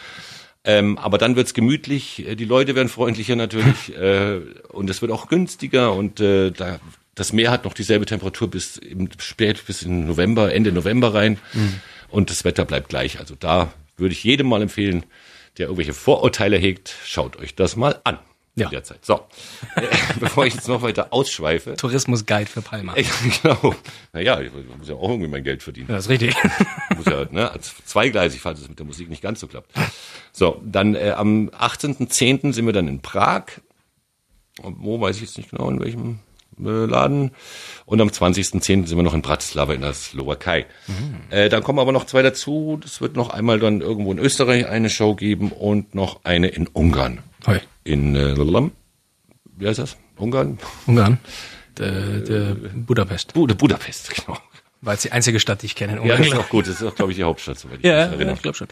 Ähm, 0.66 0.98
aber 0.98 1.18
dann 1.18 1.36
wird's 1.36 1.54
gemütlich, 1.54 2.26
äh, 2.26 2.36
die 2.36 2.46
Leute 2.46 2.74
werden 2.74 2.88
freundlicher 2.88 3.36
natürlich 3.36 3.96
äh, 3.98 4.40
und 4.70 4.90
es 4.90 5.02
wird 5.02 5.12
auch 5.12 5.28
günstiger 5.28 5.94
und 5.94 6.22
äh, 6.22 6.52
da, 6.52 6.80
das 7.16 7.34
Meer 7.34 7.52
hat 7.52 7.66
noch 7.66 7.74
dieselbe 7.74 8.06
Temperatur 8.06 8.50
bis 8.50 8.78
im 8.78 9.10
spät 9.20 9.62
bis 9.68 9.82
in 9.82 10.08
November, 10.08 10.54
Ende 10.54 10.72
November 10.72 11.14
rein 11.14 11.38
und 12.14 12.30
das 12.30 12.46
Wetter 12.46 12.64
bleibt 12.64 12.90
gleich. 12.90 13.20
Also 13.20 13.36
da 13.36 13.74
würde 13.98 14.14
ich 14.14 14.24
jedem 14.24 14.48
mal 14.48 14.62
empfehlen, 14.62 15.04
der 15.58 15.66
irgendwelche 15.66 15.94
Vorurteile 15.94 16.58
hegt, 16.58 16.96
schaut 17.06 17.38
euch 17.38 17.56
das 17.56 17.76
mal 17.76 18.00
an. 18.04 18.20
Ja. 18.56 18.66
In 18.66 18.72
der 18.72 18.84
Zeit. 18.84 19.04
So, 19.04 19.20
bevor 20.20 20.46
ich 20.46 20.54
jetzt 20.54 20.68
noch 20.68 20.84
weiter 20.84 21.08
ausschweife. 21.12 21.76
Tourismusguide 21.76 22.46
für 22.46 22.62
Palma. 22.62 22.96
Äh, 22.96 23.04
genau. 23.42 23.74
Naja, 24.14 24.40
ich 24.42 24.52
muss 24.78 24.88
ja 24.88 24.94
auch 24.94 25.10
irgendwie 25.10 25.28
mein 25.28 25.44
Geld 25.44 25.64
verdienen. 25.64 25.88
Ja, 25.90 25.96
das 25.96 26.06
ist 26.06 26.12
richtig. 26.12 26.36
Muss 26.96 27.08
ja, 27.08 27.26
ne, 27.32 27.50
als 27.50 27.74
zweigleisig, 27.84 28.42
falls 28.42 28.62
es 28.62 28.70
mit 28.70 28.78
der 28.78 28.86
Musik 28.86 29.10
nicht 29.10 29.24
ganz 29.24 29.40
so 29.40 29.48
klappt. 29.48 29.72
So, 30.32 30.62
dann 30.64 30.94
äh, 30.94 31.14
am 31.18 31.50
18.10. 31.50 32.54
sind 32.54 32.68
wir 32.68 32.74
dann 32.74 32.88
in 32.88 33.02
Prag. 33.02 33.46
Wo 34.62 35.02
weiß 35.02 35.16
ich 35.16 35.24
jetzt 35.24 35.38
nicht 35.38 35.50
genau, 35.50 35.68
in 35.72 35.80
welchem 35.80 36.20
Laden. 36.58 37.32
Und 37.86 38.02
am 38.02 38.10
20.10. 38.10 38.88
sind 38.88 38.96
wir 38.96 39.04
noch 39.04 39.14
in 39.14 39.22
Bratislava 39.22 39.74
in 39.74 39.82
der 39.82 39.94
Slowakei. 39.94 40.66
Äh, 41.30 41.50
dann 41.50 41.64
kommen 41.64 41.80
aber 41.80 41.92
noch 41.92 42.06
zwei 42.06 42.22
dazu. 42.22 42.80
Es 42.84 43.02
wird 43.02 43.16
noch 43.16 43.30
einmal 43.30 43.60
dann 43.60 43.82
irgendwo 43.82 44.12
in 44.12 44.20
Österreich 44.20 44.68
eine 44.68 44.90
Show 44.90 45.16
geben 45.16 45.52
und 45.52 45.96
noch 45.96 46.22
eine 46.24 46.48
in 46.48 46.68
Ungarn. 46.68 47.20
Hoi. 47.48 47.60
In 47.84 48.16
äh, 48.16 48.36
wie 49.58 49.68
heißt 49.68 49.80
das? 49.80 49.98
Ungarn? 50.18 50.58
Ungarn. 50.88 51.20
Der, 51.78 52.20
der 52.20 52.56
Budapest. 52.76 53.34
Bud 53.34 53.58
Budapest, 53.58 54.14
genau. 54.16 54.38
War 54.82 54.94
jetzt 54.94 55.06
die 55.06 55.12
einzige 55.12 55.40
Stadt, 55.40 55.62
die 55.62 55.68
ich 55.68 55.76
kenne 55.76 55.94
in 55.94 55.98
Ja, 56.00 56.04
Ungarn. 56.16 56.20
das 56.20 56.28
ist 56.28 56.40
auch 56.40 56.50
gut. 56.50 56.68
Das 56.68 56.76
ist 56.76 56.84
auch, 56.84 56.96
glaube 56.96 57.12
ich, 57.12 57.18
die 57.18 57.24
Hauptstadt, 57.24 57.58
soweit 57.60 57.80
ich 57.80 57.86
ja, 57.86 57.92
mich 57.92 58.00
ja, 58.06 58.12
erinnere. 58.14 58.36
ich 58.36 58.42
glaube 58.42 58.58
schon. 58.58 58.68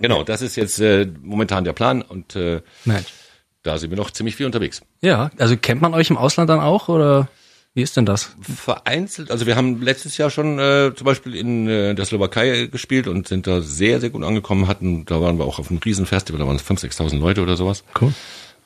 Genau, 0.00 0.24
das 0.24 0.42
ist 0.42 0.56
jetzt 0.56 0.80
äh, 0.80 1.06
momentan 1.22 1.64
der 1.64 1.72
Plan 1.72 2.02
und 2.02 2.34
äh, 2.34 2.60
Mensch. 2.84 3.12
Da 3.64 3.78
sind 3.78 3.90
wir 3.90 3.96
noch 3.96 4.12
ziemlich 4.12 4.36
viel 4.36 4.46
unterwegs. 4.46 4.82
Ja, 5.00 5.30
also 5.38 5.56
kennt 5.56 5.82
man 5.82 5.94
euch 5.94 6.10
im 6.10 6.16
Ausland 6.16 6.48
dann 6.48 6.60
auch 6.60 6.88
oder 6.88 7.28
wie 7.72 7.82
ist 7.82 7.96
denn 7.96 8.06
das? 8.06 8.36
Vereinzelt, 8.40 9.32
also 9.32 9.46
wir 9.46 9.56
haben 9.56 9.82
letztes 9.82 10.16
Jahr 10.16 10.30
schon 10.30 10.60
äh, 10.60 10.92
zum 10.94 11.04
Beispiel 11.04 11.34
in 11.34 11.66
äh, 11.66 11.94
der 11.96 12.04
Slowakei 12.04 12.66
gespielt 12.66 13.08
und 13.08 13.26
sind 13.26 13.48
da 13.48 13.62
sehr, 13.62 14.00
sehr 14.00 14.10
gut 14.10 14.22
angekommen, 14.22 14.68
hatten, 14.68 15.06
da 15.06 15.20
waren 15.20 15.38
wir 15.38 15.44
auch 15.44 15.58
auf 15.58 15.70
einem 15.70 15.80
Riesenfestival, 15.84 16.38
da 16.38 16.46
waren 16.46 16.54
es 16.54 16.64
5.000, 16.64 16.96
6.000 16.96 17.18
Leute 17.18 17.42
oder 17.42 17.56
sowas. 17.56 17.82
Cool. 18.00 18.14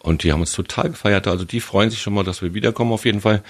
Und 0.01 0.25
die 0.25 0.33
haben 0.33 0.41
uns 0.41 0.53
total 0.53 0.91
gefeiert, 0.91 1.27
also 1.27 1.47
die 1.47 1.61
freuen 1.61 1.89
sich 1.89 2.03
schon 2.03 2.13
mal, 2.13 2.25
dass 2.25 2.43
wir 2.43 2.53
wiederkommen 2.53 2.93
auf 2.93 3.07
jeden 3.07 3.23
Fall. 3.23 3.43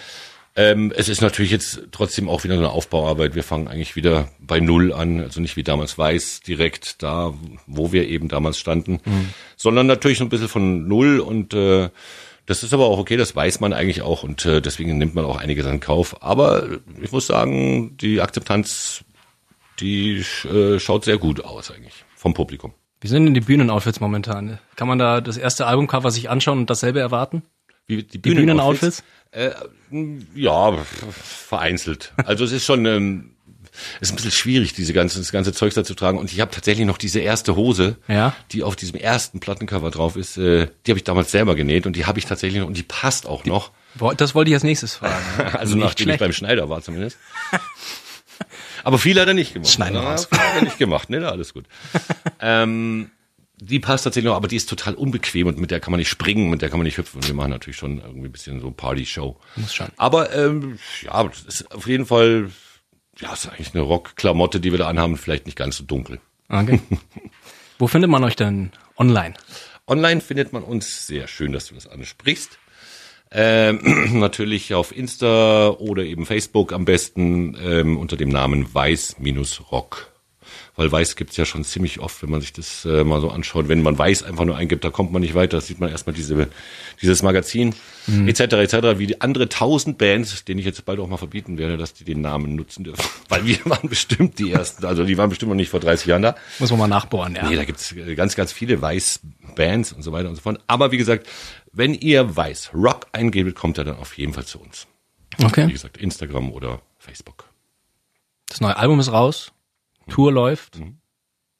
Ähm, 0.58 0.92
es 0.96 1.08
ist 1.08 1.20
natürlich 1.20 1.52
jetzt 1.52 1.82
trotzdem 1.92 2.28
auch 2.28 2.42
wieder 2.42 2.54
eine 2.54 2.70
Aufbauarbeit. 2.70 3.36
Wir 3.36 3.44
fangen 3.44 3.68
eigentlich 3.68 3.94
wieder 3.94 4.26
bei 4.40 4.58
Null 4.58 4.92
an, 4.92 5.20
also 5.20 5.40
nicht 5.40 5.56
wie 5.56 5.62
damals 5.62 5.96
Weiß 5.96 6.40
direkt 6.40 7.00
da, 7.00 7.32
wo 7.68 7.92
wir 7.92 8.08
eben 8.08 8.28
damals 8.28 8.58
standen, 8.58 8.94
mhm. 9.04 9.28
sondern 9.56 9.86
natürlich 9.86 10.18
so 10.18 10.24
ein 10.24 10.30
bisschen 10.30 10.48
von 10.48 10.88
Null 10.88 11.20
und 11.20 11.54
äh, 11.54 11.90
das 12.46 12.64
ist 12.64 12.74
aber 12.74 12.86
auch 12.86 12.98
okay, 12.98 13.16
das 13.16 13.36
weiß 13.36 13.60
man 13.60 13.72
eigentlich 13.72 14.02
auch 14.02 14.24
und 14.24 14.46
äh, 14.46 14.60
deswegen 14.60 14.98
nimmt 14.98 15.14
man 15.14 15.24
auch 15.24 15.36
einiges 15.36 15.64
in 15.64 15.78
Kauf. 15.78 16.24
Aber 16.24 16.66
ich 17.00 17.12
muss 17.12 17.28
sagen, 17.28 17.96
die 17.96 18.20
Akzeptanz, 18.20 19.04
die 19.78 20.24
äh, 20.52 20.80
schaut 20.80 21.04
sehr 21.04 21.18
gut 21.18 21.44
aus 21.44 21.70
eigentlich 21.70 22.04
vom 22.16 22.34
Publikum. 22.34 22.72
Wie 23.00 23.06
sind 23.06 23.26
denn 23.26 23.34
die 23.34 23.42
Bühnenoutfits 23.42 24.00
momentan? 24.00 24.58
Kann 24.74 24.88
man 24.88 24.98
da 24.98 25.20
das 25.20 25.36
erste 25.36 25.68
Albumcover 25.68 26.10
sich 26.10 26.30
anschauen 26.30 26.58
und 26.58 26.68
dasselbe 26.68 26.98
erwarten? 26.98 27.44
Wie, 27.88 28.04
die, 28.04 28.18
Bühnenoutfits? 28.18 29.02
Bühnen 29.32 30.26
äh, 30.34 30.40
ja, 30.40 30.76
vereinzelt. 31.10 32.12
Also 32.24 32.44
es 32.44 32.52
ist 32.52 32.64
schon 32.64 32.86
ähm, 32.86 33.30
ist 34.00 34.12
ein 34.12 34.16
bisschen 34.16 34.30
schwierig, 34.30 34.72
diese 34.72 34.92
ganze, 34.92 35.18
das 35.18 35.32
ganze 35.32 35.52
Zeug 35.52 35.74
da 35.74 35.84
zu 35.84 35.94
tragen. 35.94 36.18
Und 36.18 36.32
ich 36.32 36.40
habe 36.40 36.50
tatsächlich 36.50 36.86
noch 36.86 36.98
diese 36.98 37.20
erste 37.20 37.56
Hose, 37.56 37.96
ja. 38.08 38.34
die 38.52 38.62
auf 38.62 38.76
diesem 38.76 38.96
ersten 38.96 39.40
Plattencover 39.40 39.90
drauf 39.90 40.16
ist. 40.16 40.36
Äh, 40.36 40.68
die 40.86 40.92
habe 40.92 40.98
ich 40.98 41.04
damals 41.04 41.30
selber 41.30 41.54
genäht 41.54 41.86
und 41.86 41.96
die 41.96 42.06
habe 42.06 42.18
ich 42.18 42.26
tatsächlich 42.26 42.60
noch 42.60 42.68
und 42.68 42.76
die 42.76 42.82
passt 42.82 43.26
auch 43.26 43.44
noch. 43.44 43.72
Das 44.16 44.34
wollte 44.34 44.50
ich 44.50 44.54
als 44.54 44.64
nächstes 44.64 44.96
fragen. 44.96 45.24
also 45.52 45.74
nicht 45.74 45.84
nachdem 45.84 46.04
schlecht. 46.04 46.16
ich 46.16 46.20
beim 46.20 46.32
Schneider 46.32 46.68
war 46.68 46.82
zumindest. 46.82 47.18
Aber 48.84 48.98
viel 48.98 49.20
hat 49.20 49.28
er 49.28 49.34
nicht 49.34 49.54
gemacht. 49.54 49.70
Schneider 49.70 50.02
ja, 50.02 50.10
hat 50.12 50.28
er 50.56 50.62
nicht 50.62 50.78
gemacht, 50.78 51.10
ne? 51.10 51.28
Alles 51.28 51.52
gut. 51.52 51.64
ähm, 52.40 53.10
die 53.60 53.80
passt 53.80 54.04
tatsächlich 54.04 54.28
noch, 54.28 54.36
aber 54.36 54.48
die 54.48 54.56
ist 54.56 54.68
total 54.68 54.94
unbequem 54.94 55.46
und 55.46 55.58
mit 55.58 55.70
der 55.70 55.80
kann 55.80 55.90
man 55.90 55.98
nicht 55.98 56.08
springen, 56.08 56.50
mit 56.50 56.62
der 56.62 56.70
kann 56.70 56.78
man 56.78 56.84
nicht 56.84 56.98
hüpfen. 56.98 57.20
Und 57.20 57.26
wir 57.26 57.34
machen 57.34 57.50
natürlich 57.50 57.76
schon 57.76 57.98
irgendwie 57.98 58.28
ein 58.28 58.32
bisschen 58.32 58.60
so 58.60 58.70
Party-Show. 58.70 59.36
Muss 59.56 59.74
schon. 59.74 59.88
Aber 59.96 60.34
ähm, 60.34 60.78
ja, 61.02 61.24
das 61.24 61.42
ist 61.42 61.74
auf 61.74 61.86
jeden 61.86 62.06
Fall 62.06 62.50
ja, 63.20 63.32
ist 63.32 63.48
eigentlich 63.48 63.74
eine 63.74 63.82
Rockklamotte, 63.82 64.60
die 64.60 64.70
wir 64.70 64.78
da 64.78 64.88
anhaben, 64.88 65.16
vielleicht 65.16 65.46
nicht 65.46 65.58
ganz 65.58 65.76
so 65.76 65.84
dunkel. 65.84 66.20
Okay. 66.48 66.80
Wo 67.78 67.86
findet 67.86 68.10
man 68.10 68.24
euch 68.24 68.36
denn 68.36 68.72
online? 68.96 69.34
Online 69.86 70.20
findet 70.20 70.52
man 70.52 70.62
uns 70.62 71.06
sehr 71.06 71.28
schön, 71.28 71.52
dass 71.52 71.66
du 71.66 71.74
das 71.74 71.86
ansprichst. 71.86 72.58
Ähm, 73.30 74.18
natürlich 74.20 74.74
auf 74.74 74.96
Insta 74.96 75.70
oder 75.70 76.04
eben 76.04 76.26
Facebook 76.26 76.72
am 76.72 76.84
besten 76.84 77.56
ähm, 77.60 77.96
unter 77.98 78.16
dem 78.16 78.28
Namen 78.28 78.72
Weiß-Rock 78.72 80.12
weil 80.78 80.92
Weiß 80.92 81.16
gibt's 81.16 81.36
ja 81.36 81.44
schon 81.44 81.64
ziemlich 81.64 81.98
oft, 81.98 82.22
wenn 82.22 82.30
man 82.30 82.40
sich 82.40 82.52
das 82.52 82.84
äh, 82.84 83.02
mal 83.02 83.20
so 83.20 83.30
anschaut. 83.30 83.68
Wenn 83.68 83.82
man 83.82 83.98
Weiß 83.98 84.22
einfach 84.22 84.44
nur 84.44 84.56
eingibt, 84.56 84.84
da 84.84 84.90
kommt 84.90 85.10
man 85.10 85.22
nicht 85.22 85.34
weiter. 85.34 85.56
Da 85.56 85.60
sieht 85.60 85.80
man 85.80 85.90
erstmal 85.90 86.14
diese, 86.14 86.46
dieses 87.02 87.24
Magazin 87.24 87.74
mhm. 88.06 88.28
etc. 88.28 88.40
etc. 88.40 88.74
wie 88.96 89.08
die 89.08 89.20
andere 89.20 89.48
tausend 89.48 89.98
Bands, 89.98 90.44
denen 90.44 90.60
ich 90.60 90.66
jetzt 90.66 90.84
bald 90.84 91.00
auch 91.00 91.08
mal 91.08 91.16
verbieten 91.16 91.58
werde, 91.58 91.78
dass 91.78 91.94
die 91.94 92.04
den 92.04 92.20
Namen 92.20 92.54
nutzen 92.54 92.84
dürfen. 92.84 93.04
Weil 93.28 93.44
wir 93.44 93.58
waren 93.64 93.88
bestimmt 93.88 94.38
die 94.38 94.52
ersten, 94.52 94.86
also 94.86 95.04
die 95.04 95.18
waren 95.18 95.30
bestimmt 95.30 95.48
noch 95.48 95.56
nicht 95.56 95.68
vor 95.68 95.80
30 95.80 96.06
Jahren 96.06 96.22
da. 96.22 96.36
Muss 96.60 96.70
man 96.70 96.78
mal 96.78 96.86
nachbohren, 96.86 97.34
ja. 97.34 97.48
Nee, 97.48 97.56
da 97.56 97.64
gibt's 97.64 97.92
ganz, 98.14 98.36
ganz 98.36 98.52
viele 98.52 98.80
Weiß-Bands 98.80 99.92
und 99.94 100.02
so 100.02 100.12
weiter 100.12 100.28
und 100.28 100.36
so 100.36 100.42
fort. 100.42 100.60
Aber 100.68 100.92
wie 100.92 100.98
gesagt, 100.98 101.26
wenn 101.72 101.92
ihr 101.92 102.36
Weiß 102.36 102.70
Rock 102.72 103.08
eingebt, 103.10 103.56
kommt 103.56 103.78
er 103.78 103.84
dann 103.84 103.96
auf 103.96 104.16
jeden 104.16 104.32
Fall 104.32 104.44
zu 104.44 104.60
uns. 104.60 104.86
Okay. 105.42 105.66
Wie 105.66 105.72
gesagt, 105.72 105.96
Instagram 105.96 106.52
oder 106.52 106.82
Facebook. 106.98 107.46
Das 108.48 108.60
neue 108.60 108.76
Album 108.76 109.00
ist 109.00 109.10
raus. 109.10 109.50
Tour 110.08 110.32
läuft. 110.32 110.78
Mhm. 110.78 111.00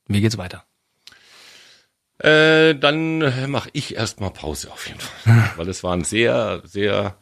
Wie 0.06 0.20
geht's 0.20 0.38
weiter? 0.38 0.64
Äh, 2.18 2.74
dann 2.74 3.50
mache 3.50 3.70
ich 3.72 3.94
erstmal 3.94 4.30
Pause 4.30 4.72
auf 4.72 4.88
jeden 4.88 5.00
Fall, 5.00 5.50
weil 5.56 5.68
es 5.68 5.84
war 5.84 5.92
ein 5.94 6.04
sehr, 6.04 6.62
sehr 6.64 7.16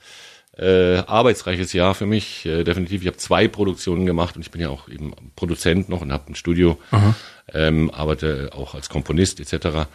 äh, 0.57 0.99
arbeitsreiches 0.99 1.73
Jahr 1.75 1.95
für 1.95 2.07
mich. 2.07 2.47
Äh, 2.47 2.65
definitiv. 2.65 3.03
Ich 3.03 3.09
habe 3.09 3.19
zwei 3.19 3.47
Produktionen 3.47 4.07
gemacht 4.07 4.37
und 4.37 4.43
ich 4.43 4.51
bin 4.51 4.61
ja 4.61 4.71
auch 4.71 4.89
eben 4.89 5.13
Produzent 5.37 5.89
noch 5.89 6.01
und 6.01 6.13
habe 6.13 6.33
ein 6.33 6.35
Studio, 6.35 6.79
ähm, 7.53 7.91
arbeite 7.91 8.51
auch 8.55 8.75
als 8.75 8.89
Komponist 8.89 9.39
etc. 9.39 9.87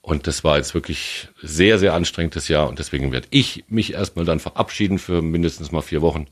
Und 0.00 0.26
das 0.26 0.42
war 0.42 0.56
jetzt 0.56 0.74
wirklich 0.74 1.28
sehr, 1.42 1.78
sehr 1.78 1.94
anstrengendes 1.94 2.48
Jahr 2.48 2.68
und 2.68 2.78
deswegen 2.78 3.12
werde 3.12 3.28
ich 3.30 3.64
mich 3.68 3.92
erstmal 3.92 4.24
dann 4.24 4.40
verabschieden 4.40 4.98
für 4.98 5.22
mindestens 5.22 5.70
mal 5.70 5.82
vier 5.82 6.02
Wochen. 6.02 6.26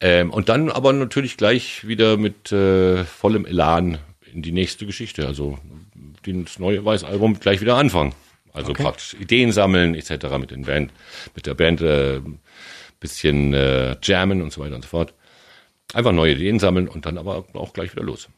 Ähm, 0.00 0.30
und 0.30 0.48
dann 0.48 0.70
aber 0.70 0.92
natürlich 0.92 1.36
gleich 1.36 1.86
wieder 1.86 2.16
mit 2.16 2.52
äh, 2.52 3.04
vollem 3.04 3.44
Elan 3.44 3.98
in 4.32 4.42
die 4.42 4.52
nächste 4.52 4.86
Geschichte. 4.86 5.26
Also 5.26 5.58
das 6.24 6.58
neue 6.58 6.84
Weiß-Album 6.84 7.40
gleich 7.40 7.60
wieder 7.60 7.76
anfangen. 7.76 8.14
Also 8.52 8.70
okay. 8.70 8.82
praktisch 8.82 9.14
Ideen 9.14 9.52
sammeln 9.52 9.94
etc. 9.94 10.26
mit 10.38 10.50
den 10.50 10.62
Band, 10.62 10.92
mit 11.34 11.46
der 11.46 11.54
Band 11.54 11.80
äh, 11.80 12.20
bisschen 13.00 13.54
äh, 13.54 13.96
jammen 14.02 14.42
und 14.42 14.52
so 14.52 14.60
weiter 14.60 14.74
und 14.74 14.82
so 14.82 14.88
fort. 14.88 15.14
Einfach 15.94 16.12
neue 16.12 16.34
Ideen 16.34 16.58
sammeln 16.58 16.88
und 16.88 17.06
dann 17.06 17.18
aber 17.18 17.44
auch 17.54 17.72
gleich 17.72 17.92
wieder 17.92 18.02
los. 18.02 18.28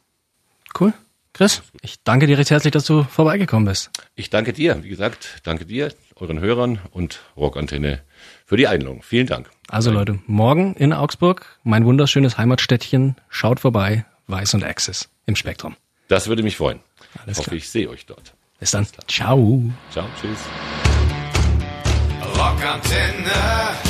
Cool. 0.78 0.92
Chris, 1.32 1.62
ich 1.80 2.02
danke 2.02 2.26
dir 2.26 2.38
recht 2.38 2.50
herzlich, 2.50 2.72
dass 2.72 2.84
du 2.84 3.04
vorbeigekommen 3.04 3.66
bist. 3.66 3.90
Ich 4.14 4.30
danke 4.30 4.52
dir, 4.52 4.82
wie 4.82 4.88
gesagt, 4.88 5.40
danke 5.44 5.64
dir, 5.64 5.92
euren 6.16 6.40
Hörern 6.40 6.80
und 6.90 7.20
Rockantenne 7.36 8.02
für 8.46 8.56
die 8.56 8.66
Einladung. 8.66 9.02
Vielen 9.02 9.26
Dank. 9.26 9.48
Also 9.70 9.92
Leute, 9.92 10.18
morgen 10.26 10.74
in 10.74 10.92
Augsburg, 10.92 11.46
mein 11.62 11.84
wunderschönes 11.84 12.36
Heimatstädtchen. 12.36 13.14
Schaut 13.28 13.60
vorbei, 13.60 14.04
Weiß 14.26 14.54
und 14.54 14.64
Access 14.64 15.08
im 15.26 15.36
Spektrum. 15.36 15.76
Das 16.08 16.26
würde 16.26 16.42
mich 16.42 16.56
freuen. 16.56 16.80
Alles 17.24 17.38
ich 17.38 17.46
hoffe, 17.46 17.56
ich 17.56 17.68
sehe 17.68 17.88
euch 17.88 18.04
dort. 18.04 18.34
Bis 18.58 18.72
dann. 18.72 18.84
Ciao. 19.06 19.62
Ciao, 19.92 20.06
tschüss. 20.20 20.40
Rockantenne. 22.36 23.89